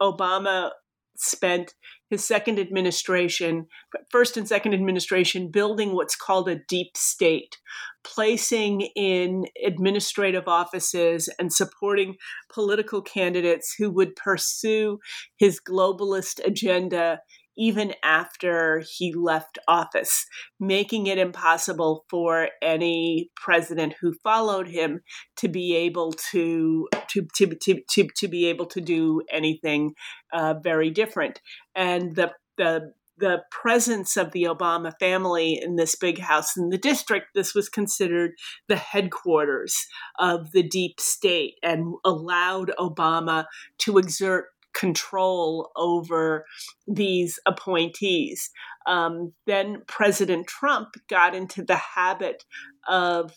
Obama 0.00 0.70
spent 1.16 1.74
his 2.10 2.24
second 2.24 2.58
administration, 2.58 3.66
first 4.10 4.36
and 4.36 4.48
second 4.48 4.74
administration, 4.74 5.50
building 5.50 5.94
what's 5.94 6.16
called 6.16 6.48
a 6.48 6.60
deep 6.68 6.96
state, 6.96 7.58
placing 8.04 8.82
in 8.96 9.44
administrative 9.64 10.48
offices 10.48 11.28
and 11.38 11.52
supporting 11.52 12.16
political 12.52 13.02
candidates 13.02 13.74
who 13.78 13.90
would 13.90 14.16
pursue 14.16 14.98
his 15.36 15.60
globalist 15.60 16.44
agenda 16.44 17.20
even 17.58 17.92
after 18.02 18.82
he 18.96 19.12
left 19.12 19.58
office, 19.66 20.24
making 20.60 21.06
it 21.08 21.18
impossible 21.18 22.04
for 22.08 22.48
any 22.62 23.30
president 23.34 23.94
who 24.00 24.14
followed 24.22 24.68
him 24.68 25.00
to 25.36 25.48
be 25.48 25.74
able 25.74 26.12
to 26.30 26.88
to 27.08 27.26
to 27.34 27.46
to, 27.60 27.80
to, 27.90 28.08
to 28.16 28.28
be 28.28 28.46
able 28.46 28.66
to 28.66 28.80
do 28.80 29.20
anything 29.30 29.94
uh, 30.32 30.54
very 30.62 30.90
different. 30.90 31.40
And 31.74 32.14
the 32.14 32.32
the 32.56 32.92
the 33.18 33.42
presence 33.50 34.16
of 34.16 34.30
the 34.30 34.44
Obama 34.44 34.92
family 35.00 35.58
in 35.60 35.76
this 35.76 35.96
big 35.96 36.20
house 36.20 36.56
in 36.56 36.68
the 36.68 36.78
district, 36.78 37.26
this 37.34 37.54
was 37.54 37.68
considered 37.68 38.32
the 38.68 38.76
headquarters 38.76 39.86
of 40.20 40.52
the 40.52 40.62
deep 40.62 41.00
state 41.00 41.54
and 41.62 41.94
allowed 42.04 42.70
Obama 42.78 43.46
to 43.78 43.98
exert 43.98 44.46
control 44.78 45.70
over 45.76 46.44
these 46.86 47.38
appointees. 47.46 48.50
Um, 48.86 49.32
then 49.46 49.82
President 49.86 50.46
Trump 50.46 50.90
got 51.10 51.34
into 51.34 51.64
the 51.64 51.76
habit 51.76 52.44
of 52.88 53.32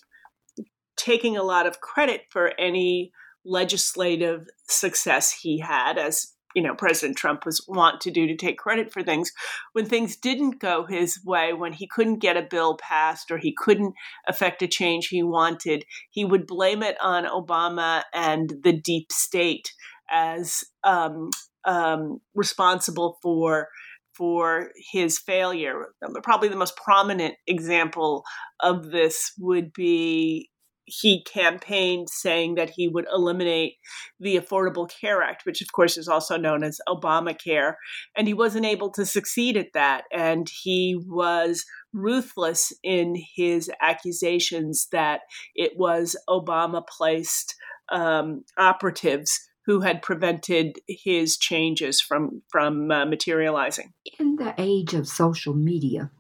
taking 0.98 1.36
a 1.36 1.44
lot 1.44 1.66
of 1.66 1.82
credit 1.82 2.22
for 2.30 2.52
any 2.60 3.12
legislative 3.44 4.46
success 4.70 5.32
he 5.32 5.58
had 5.60 5.98
as 5.98 6.28
you 6.56 6.62
know 6.62 6.76
president 6.76 7.18
trump 7.18 7.44
was 7.44 7.66
wont 7.68 8.00
to 8.00 8.12
do 8.12 8.28
to 8.28 8.36
take 8.36 8.60
credit 8.60 8.94
for 8.94 9.02
things 9.02 9.32
when 9.74 9.84
things 9.84 10.16
didn't 10.16 10.60
go 10.60 10.86
his 10.86 11.20
way 11.26 11.52
when 11.52 11.74
he 11.74 11.88
couldn't 11.88 12.20
get 12.20 12.38
a 12.38 12.48
bill 12.48 12.78
passed 12.78 13.32
or 13.32 13.40
he 13.40 13.52
couldn't 13.58 13.96
affect 14.28 14.62
a 14.62 14.68
change 14.68 15.08
he 15.08 15.24
wanted 15.24 15.84
he 16.12 16.24
would 16.24 16.46
blame 16.46 16.84
it 16.84 16.98
on 17.02 17.26
obama 17.26 18.04
and 18.14 18.54
the 18.62 18.74
deep 18.74 19.12
state 19.12 19.72
as 20.12 20.64
um, 20.84 21.30
um, 21.66 22.20
responsible 22.36 23.18
for 23.22 23.70
for 24.14 24.72
his 24.92 25.18
failure. 25.18 25.88
Probably 26.22 26.50
the 26.50 26.56
most 26.56 26.76
prominent 26.76 27.36
example 27.48 28.24
of 28.60 28.92
this 28.92 29.32
would 29.40 29.72
be 29.74 30.50
he 30.86 31.24
campaigned 31.24 32.10
saying 32.10 32.56
that 32.56 32.72
he 32.72 32.88
would 32.88 33.06
eliminate 33.14 33.76
the 34.20 34.38
Affordable 34.38 34.90
Care 34.90 35.22
Act, 35.22 35.46
which 35.46 35.62
of 35.62 35.72
course 35.72 35.98
is 35.98 36.08
also 36.08 36.38
known 36.38 36.64
as 36.64 36.80
Obamacare. 36.88 37.76
And 38.16 38.28
he 38.28 38.34
wasn't 38.34 38.66
able 38.66 38.92
to 38.92 39.06
succeed 39.06 39.56
at 39.56 39.74
that. 39.74 40.04
And 40.12 40.50
he 40.64 41.00
was 41.08 41.64
ruthless 41.94 42.74
in 42.84 43.16
his 43.36 43.72
accusations 43.82 44.88
that 44.92 45.22
it 45.56 45.74
was 45.78 46.16
Obama 46.30 46.84
placed 46.86 47.56
um, 47.90 48.44
operatives 48.58 49.40
who 49.66 49.82
had 49.82 50.02
prevented 50.02 50.80
his 50.88 51.38
changes 51.38 52.02
from 52.02 52.42
from 52.50 52.92
uh, 52.92 53.06
materializing. 53.06 53.94
In 54.20 54.36
the 54.36 54.54
age 54.58 54.94
of 54.94 55.08
social 55.08 55.54
media, 55.54 56.12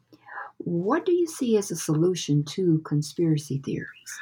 what 0.57 1.05
do 1.05 1.11
you 1.11 1.27
see 1.27 1.57
as 1.57 1.71
a 1.71 1.75
solution 1.75 2.43
to 2.45 2.79
conspiracy 2.85 3.59
theories? 3.63 4.19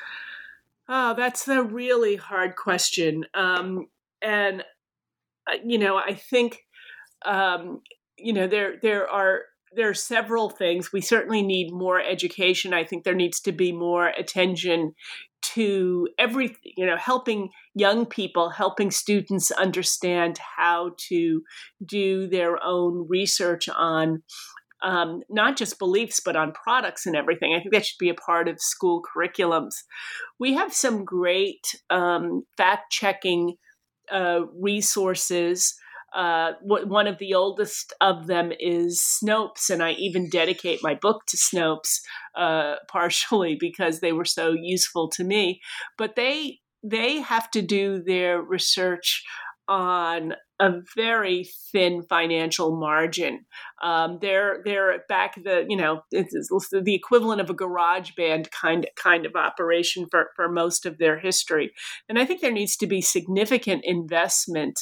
Oh, 0.88 1.14
that's 1.14 1.48
a 1.48 1.64
really 1.64 2.16
hard 2.16 2.56
question, 2.56 3.26
um, 3.34 3.88
and 4.22 4.64
uh, 5.48 5.58
you 5.64 5.78
know, 5.78 5.98
I 5.98 6.14
think 6.14 6.66
um, 7.26 7.82
you 8.18 8.34
know 8.34 8.48
there 8.48 8.78
there 8.82 9.08
are 9.10 9.42
there 9.76 9.90
are 9.90 9.94
several 9.94 10.50
things. 10.50 10.92
We 10.92 11.02
certainly 11.02 11.42
need 11.42 11.72
more 11.72 12.02
education. 12.02 12.74
I 12.74 12.84
think 12.84 13.04
there 13.04 13.16
needs 13.16 13.40
to 13.42 13.52
be 13.52 13.72
more 13.72 14.08
attention 14.08 14.94
to 15.42 16.08
every 16.18 16.56
you 16.64 16.86
know 16.86 16.98
helping 16.98 17.50
young 17.74 18.06
people 18.06 18.50
helping 18.50 18.92
students 18.92 19.52
understand 19.52 20.38
how 20.58 20.92
to 20.98 21.42
do 21.86 22.28
their 22.28 22.62
own 22.64 23.06
research 23.08 23.70
on 23.70 24.22
um, 24.82 25.22
not 25.30 25.58
just 25.58 25.80
beliefs 25.80 26.20
but 26.24 26.36
on 26.36 26.52
products 26.52 27.06
and 27.06 27.16
everything 27.16 27.54
i 27.54 27.60
think 27.60 27.74
that 27.74 27.86
should 27.86 27.98
be 27.98 28.10
a 28.10 28.14
part 28.14 28.48
of 28.50 28.60
school 28.60 29.02
curriculums 29.02 29.76
we 30.40 30.54
have 30.54 30.74
some 30.74 31.06
great 31.06 31.66
um, 31.90 32.44
fact 32.58 32.92
checking 32.92 33.56
uh, 34.12 34.42
resources 34.60 35.76
uh, 36.14 36.54
one 36.64 37.08
of 37.08 37.18
the 37.18 37.34
oldest 37.34 37.94
of 38.02 38.28
them 38.28 38.52
is 38.60 39.00
Snopes, 39.00 39.70
and 39.70 39.84
I 39.84 39.92
even 39.92 40.30
dedicate 40.30 40.80
my 40.84 40.96
book 40.96 41.26
to 41.28 41.38
Snopes 41.38 42.00
uh, 42.36 42.76
partially 42.88 43.56
because 43.60 44.00
they 44.00 44.12
were 44.12 44.26
so 44.26 44.52
useful 44.52 45.10
to 45.12 45.24
me. 45.24 45.62
But 45.98 46.16
they 46.16 46.60
they 46.84 47.20
have 47.20 47.52
to 47.52 47.62
do 47.62 48.02
their 48.02 48.42
research 48.42 49.24
on 49.68 50.34
a 50.60 50.82
very 50.96 51.48
thin 51.72 52.02
financial 52.02 52.76
margin. 52.76 53.46
Um, 53.82 54.18
they're 54.20 54.62
they're 54.66 55.04
back 55.08 55.36
the 55.42 55.66
you 55.70 55.78
know 55.78 56.02
the 56.12 56.96
equivalent 56.96 57.40
of 57.40 57.50
a 57.50 57.54
garage 57.54 58.12
band 58.18 58.50
kind 58.52 58.88
kind 58.96 59.26
of 59.26 59.36
operation 59.36 60.08
for 60.10 60.32
for 60.36 60.50
most 60.50 60.86
of 60.86 60.98
their 60.98 61.20
history, 61.20 61.72
and 62.10 62.18
I 62.18 62.26
think 62.26 62.42
there 62.42 62.52
needs 62.52 62.76
to 62.78 62.88
be 62.88 63.02
significant 63.02 63.84
investment 63.86 64.80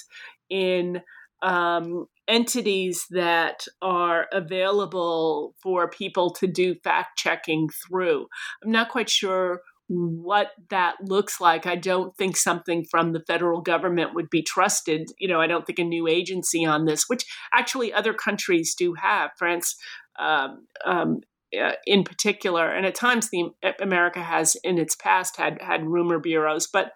in 0.50 1.02
um, 1.42 2.08
entities 2.28 3.06
that 3.12 3.66
are 3.82 4.28
available 4.32 5.56
for 5.62 5.90
people 5.90 6.32
to 6.32 6.48
do 6.48 6.76
fact 6.84 7.18
checking 7.18 7.70
through. 7.88 8.28
I'm 8.64 8.72
not 8.72 8.90
quite 8.90 9.10
sure 9.10 9.62
what 9.90 10.52
that 10.70 10.96
looks 11.02 11.40
like. 11.40 11.66
I 11.66 11.76
don't 11.76 12.16
think 12.18 12.36
something 12.36 12.86
from 12.92 13.14
the 13.14 13.24
federal 13.26 13.62
government 13.62 14.14
would 14.14 14.30
be 14.30 14.42
trusted. 14.42 15.12
You 15.18 15.30
know, 15.30 15.40
I 15.40 15.48
don't 15.48 15.66
think 15.66 15.80
a 15.80 15.84
new 15.84 16.08
agency 16.08 16.66
on 16.66 16.86
this, 16.86 17.06
which 17.08 17.26
actually 17.54 17.94
other 17.94 18.14
countries 18.14 18.76
do 18.76 18.94
have. 18.96 19.32
France, 19.38 19.76
um, 20.20 20.68
um, 20.86 21.22
uh, 21.58 21.74
in 21.86 22.04
particular, 22.04 22.70
and 22.70 22.86
at 22.86 22.96
times 22.96 23.30
the 23.30 23.46
America 23.80 24.22
has 24.22 24.58
in 24.64 24.78
its 24.78 24.96
past 24.96 25.38
had 25.38 25.62
had 25.62 25.86
rumor 25.86 26.20
bureaus, 26.20 26.68
but 26.68 26.92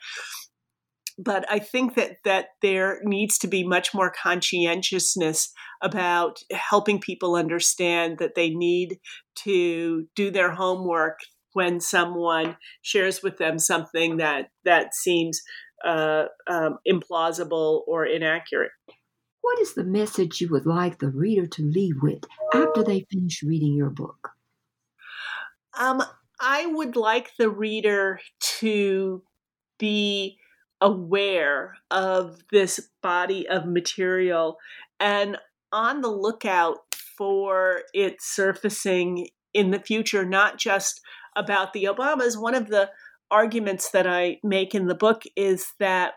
but 1.18 1.46
I 1.50 1.60
think 1.60 1.96
that 1.96 2.18
that 2.24 2.48
there 2.62 3.00
needs 3.04 3.38
to 3.40 3.48
be 3.48 3.64
much 3.66 3.94
more 3.94 4.12
conscientiousness 4.12 5.52
about 5.82 6.40
helping 6.52 7.00
people 7.00 7.36
understand 7.36 8.18
that 8.20 8.36
they 8.36 8.50
need 8.50 9.00
to 9.44 10.08
do 10.16 10.32
their 10.32 10.52
homework 10.52 11.20
when 11.54 11.80
someone 11.80 12.58
shares 12.82 13.22
with 13.22 13.38
them 13.38 13.60
something 13.60 14.18
that 14.18 14.50
that 14.64 14.94
seems 14.94 15.42
uh, 15.86 16.26
um, 16.48 16.78
implausible 16.88 17.82
or 17.88 18.06
inaccurate. 18.06 18.72
What 19.42 19.60
is 19.60 19.74
the 19.74 19.84
message 19.84 20.40
you 20.40 20.50
would 20.50 20.66
like 20.66 21.00
the 21.00 21.10
reader 21.10 21.48
to 21.48 21.64
leave 21.64 21.96
with 22.02 22.24
after 22.54 22.84
they 22.84 23.06
finish 23.12 23.42
reading 23.42 23.74
your 23.74 23.90
book? 23.90 24.30
Um, 25.78 26.04
I 26.40 26.68
would 26.68 26.96
like 26.96 27.32
the 27.38 27.50
reader 27.50 28.20
to 28.60 29.24
be 29.80 30.38
aware 30.82 31.76
of 31.92 32.42
this 32.52 32.90
body 33.04 33.48
of 33.48 33.66
material 33.66 34.58
and 35.00 35.38
on 35.72 36.02
the 36.02 36.10
lookout 36.10 36.80
for 37.18 37.84
it 37.94 38.16
surfacing 38.20 39.28
in 39.54 39.72
the 39.72 39.80
future, 39.80 40.26
not 40.26 40.58
just 40.58 41.02
about 41.36 41.74
the 41.74 41.84
Obamas. 41.86 42.40
One 42.40 42.56
of 42.56 42.68
the 42.68 42.90
arguments 43.30 43.92
that 43.92 44.08
I 44.08 44.40
make 44.44 44.74
in 44.74 44.88
the 44.88 44.96
book 44.96 45.24
is 45.36 45.68
that, 45.80 46.14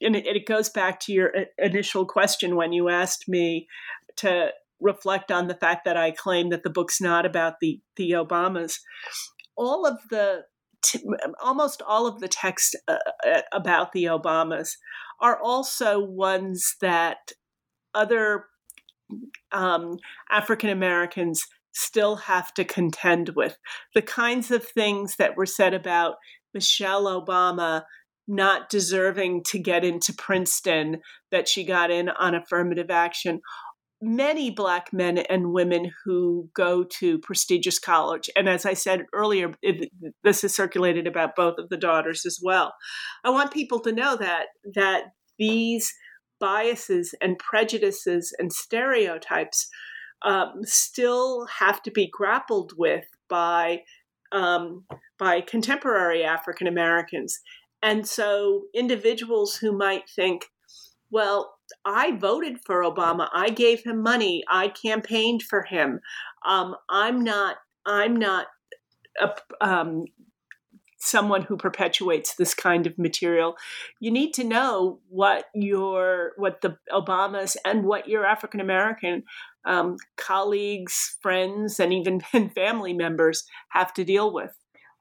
and 0.00 0.16
it, 0.16 0.46
goes 0.46 0.68
back 0.68 0.98
to 1.00 1.12
your 1.12 1.36
uh, 1.36 1.44
initial 1.58 2.04
question 2.04 2.56
when 2.56 2.72
you 2.72 2.88
asked 2.88 3.28
me 3.28 3.68
to 4.16 4.50
reflect 4.80 5.30
on 5.30 5.46
the 5.46 5.54
fact 5.54 5.84
that 5.84 5.96
I 5.96 6.10
claim 6.10 6.50
that 6.50 6.62
the 6.62 6.70
book's 6.70 7.00
not 7.00 7.24
about 7.24 7.54
the, 7.60 7.80
the 7.96 8.12
Obamas. 8.12 8.78
All 9.56 9.86
of 9.86 9.98
the 10.10 10.44
almost 11.42 11.82
all 11.86 12.06
of 12.06 12.20
the 12.20 12.28
text 12.28 12.76
uh, 12.88 12.98
uh, 13.26 13.42
about 13.52 13.92
the 13.92 14.04
Obamas 14.04 14.70
are 15.20 15.40
also 15.40 15.98
ones 15.98 16.76
that 16.80 17.32
other 17.94 18.44
um, 19.52 19.96
African 20.30 20.70
Americans 20.70 21.46
still 21.72 22.16
have 22.16 22.52
to 22.54 22.64
contend 22.64 23.30
with. 23.36 23.56
The 23.94 24.02
kinds 24.02 24.50
of 24.50 24.64
things 24.64 25.16
that 25.16 25.36
were 25.36 25.46
said 25.46 25.74
about 25.74 26.16
Michelle 26.54 27.04
Obama 27.04 27.82
not 28.28 28.68
deserving 28.68 29.44
to 29.44 29.58
get 29.58 29.84
into 29.84 30.12
Princeton, 30.12 31.00
that 31.30 31.48
she 31.48 31.64
got 31.64 31.90
in 31.90 32.08
on 32.08 32.34
affirmative 32.34 32.90
action, 32.90 33.40
many 34.02 34.50
black 34.50 34.92
men 34.92 35.18
and 35.18 35.52
women 35.52 35.90
who 36.04 36.50
go 36.54 36.84
to 36.84 37.18
prestigious 37.18 37.78
college. 37.78 38.28
And 38.36 38.48
as 38.48 38.66
i 38.66 38.74
said 38.74 39.06
earlier 39.12 39.54
it, 39.62 39.90
this 40.22 40.44
is 40.44 40.54
circulated 40.54 41.06
about 41.06 41.36
both 41.36 41.58
of 41.58 41.68
the 41.68 41.76
daughters 41.76 42.26
as 42.26 42.38
well. 42.42 42.74
I 43.24 43.30
want 43.30 43.52
people 43.52 43.80
to 43.80 43.92
know 43.92 44.16
that 44.16 44.46
that 44.74 45.04
these 45.38 45.92
biases 46.38 47.14
and 47.20 47.38
prejudices 47.38 48.34
and 48.38 48.52
stereotypes 48.52 49.68
um, 50.22 50.60
still 50.62 51.46
have 51.46 51.82
to 51.82 51.90
be 51.90 52.08
grappled 52.10 52.72
with 52.76 53.06
by 53.28 53.82
um, 54.32 54.84
by 55.18 55.40
contemporary 55.40 56.22
african 56.22 56.66
americans. 56.66 57.40
And 57.82 58.06
so 58.06 58.64
individuals 58.74 59.56
who 59.56 59.72
might 59.72 60.08
think 60.08 60.46
well 61.10 61.55
I 61.84 62.16
voted 62.16 62.58
for 62.64 62.82
Obama. 62.82 63.28
I 63.34 63.50
gave 63.50 63.82
him 63.82 64.02
money. 64.02 64.44
I 64.48 64.68
campaigned 64.68 65.42
for 65.42 65.62
him. 65.62 66.00
Um, 66.46 66.76
I'm 66.88 67.22
not. 67.22 67.56
I'm 67.84 68.16
not 68.16 68.46
a, 69.20 69.30
um, 69.60 70.06
someone 70.98 71.42
who 71.42 71.56
perpetuates 71.56 72.34
this 72.34 72.54
kind 72.54 72.86
of 72.86 72.98
material. 72.98 73.56
You 74.00 74.10
need 74.10 74.32
to 74.34 74.44
know 74.44 75.00
what 75.08 75.46
your 75.54 76.32
what 76.36 76.60
the 76.62 76.76
Obamas 76.92 77.56
and 77.64 77.84
what 77.84 78.08
your 78.08 78.26
African 78.26 78.60
American 78.60 79.22
um, 79.64 79.96
colleagues, 80.16 81.16
friends, 81.20 81.80
and 81.80 81.92
even 81.92 82.20
family 82.54 82.92
members 82.92 83.44
have 83.70 83.92
to 83.94 84.04
deal 84.04 84.32
with. 84.32 84.52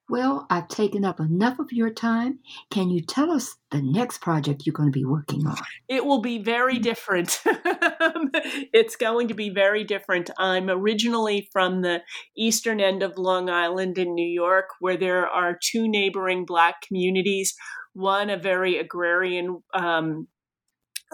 Well, 0.08 0.46
I've 0.52 0.68
taken 0.68 1.04
up 1.04 1.20
enough 1.20 1.58
of 1.58 1.72
your 1.72 1.90
time. 1.90 2.40
Can 2.70 2.90
you 2.92 3.02
tell 3.02 3.32
us 3.32 3.56
the 3.72 3.82
next 3.82 4.22
project 4.22 4.64
you're 4.66 4.74
going 4.74 4.92
to 4.92 4.98
be 4.98 5.06
working 5.06 5.48
on? 5.48 5.58
It 5.90 6.06
will 6.06 6.22
be 6.22 6.38
very 6.38 6.78
different. 6.78 7.40
it's 7.46 8.96
going 8.96 9.30
to 9.30 9.34
be 9.34 9.50
very 9.50 9.84
different. 9.84 10.30
I'm 10.38 10.70
originally 10.70 11.50
from 11.52 11.82
the 11.82 12.02
eastern 12.38 12.80
end 12.80 13.02
of 13.02 13.18
Long 13.18 13.50
Island 13.50 13.98
in 13.98 14.14
New 14.14 14.28
York, 14.28 14.66
where 14.80 14.98
there 14.98 15.28
are 15.28 15.58
two 15.60 15.88
neighboring 15.88 16.46
Black 16.46 16.82
communities. 16.82 17.56
One, 17.94 18.30
a 18.30 18.38
very 18.38 18.78
agrarian 18.78 19.64
um, 19.74 20.28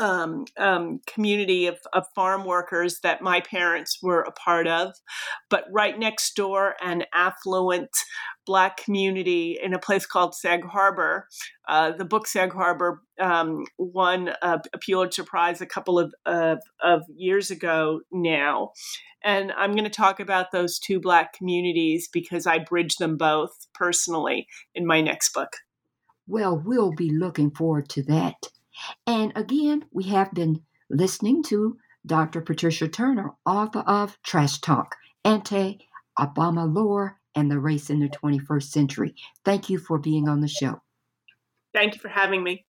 um, 0.02 0.46
um, 0.58 1.00
community 1.06 1.68
of, 1.68 1.78
of, 1.94 2.06
farm 2.16 2.44
workers 2.44 3.00
that 3.04 3.22
my 3.22 3.40
parents 3.40 4.00
were 4.02 4.22
a 4.22 4.32
part 4.32 4.68
of. 4.68 4.96
But 5.50 5.66
right 5.72 5.98
next 5.98 6.36
door, 6.36 6.76
an 6.82 7.04
affluent 7.14 7.92
black 8.48 8.78
community 8.78 9.60
in 9.62 9.76
a 9.76 9.80
place 9.80 10.08
called 10.08 10.34
Sag 10.34 10.66
Harbor. 10.66 11.28
Uh, 11.70 11.92
the 11.92 12.04
book 12.04 12.26
Sag 12.28 12.52
Harbor 12.52 13.04
um, 13.20 13.66
won 13.78 14.30
a, 14.42 14.60
a, 14.74 14.78
Pulitzer 14.80 15.24
Prize 15.24 15.62
a 15.62 15.68
couple 15.68 16.00
of, 16.00 16.14
of, 16.26 16.58
of 16.84 17.04
years 17.16 17.52
ago 17.52 18.02
now. 18.12 18.72
And 19.24 19.52
I'm 19.52 19.74
going 19.74 19.84
to 19.84 19.90
talk 19.92 20.20
about 20.20 20.52
those 20.52 20.80
two 20.80 21.00
black 21.00 21.34
communities 21.34 22.10
because 22.12 22.48
I 22.48 22.58
bridge 22.58 22.96
them 22.96 23.18
both 23.18 23.68
personally 23.76 24.48
in 24.74 24.88
my 24.88 25.00
next 25.00 25.32
book. 25.32 25.58
Well, 26.28 26.60
we'll 26.66 26.94
be 26.94 27.12
looking 27.12 27.52
forward 27.52 27.88
to 27.90 28.04
that. 28.04 28.48
And 29.06 29.34
again, 29.36 29.86
we 29.92 30.06
have 30.06 30.34
been 30.34 30.62
listening 30.90 31.44
to 31.44 31.78
Dr. 32.06 32.42
Patricia 32.42 32.88
Turner, 32.88 33.32
author 33.46 33.80
of 33.80 34.18
Trash 34.24 34.60
Talk, 34.60 34.96
Anti 35.24 35.80
Obama 36.20 36.74
Lore, 36.74 37.20
and 37.36 37.50
the 37.50 37.60
Race 37.60 37.90
in 37.90 38.00
the 38.00 38.10
21st 38.10 38.64
Century. 38.64 39.16
Thank 39.46 39.70
you 39.70 39.78
for 39.78 39.98
being 39.98 40.28
on 40.28 40.42
the 40.42 40.48
show. 40.48 40.82
Thank 41.74 41.96
you 41.96 42.02
for 42.02 42.10
having 42.10 42.44
me. 42.44 42.66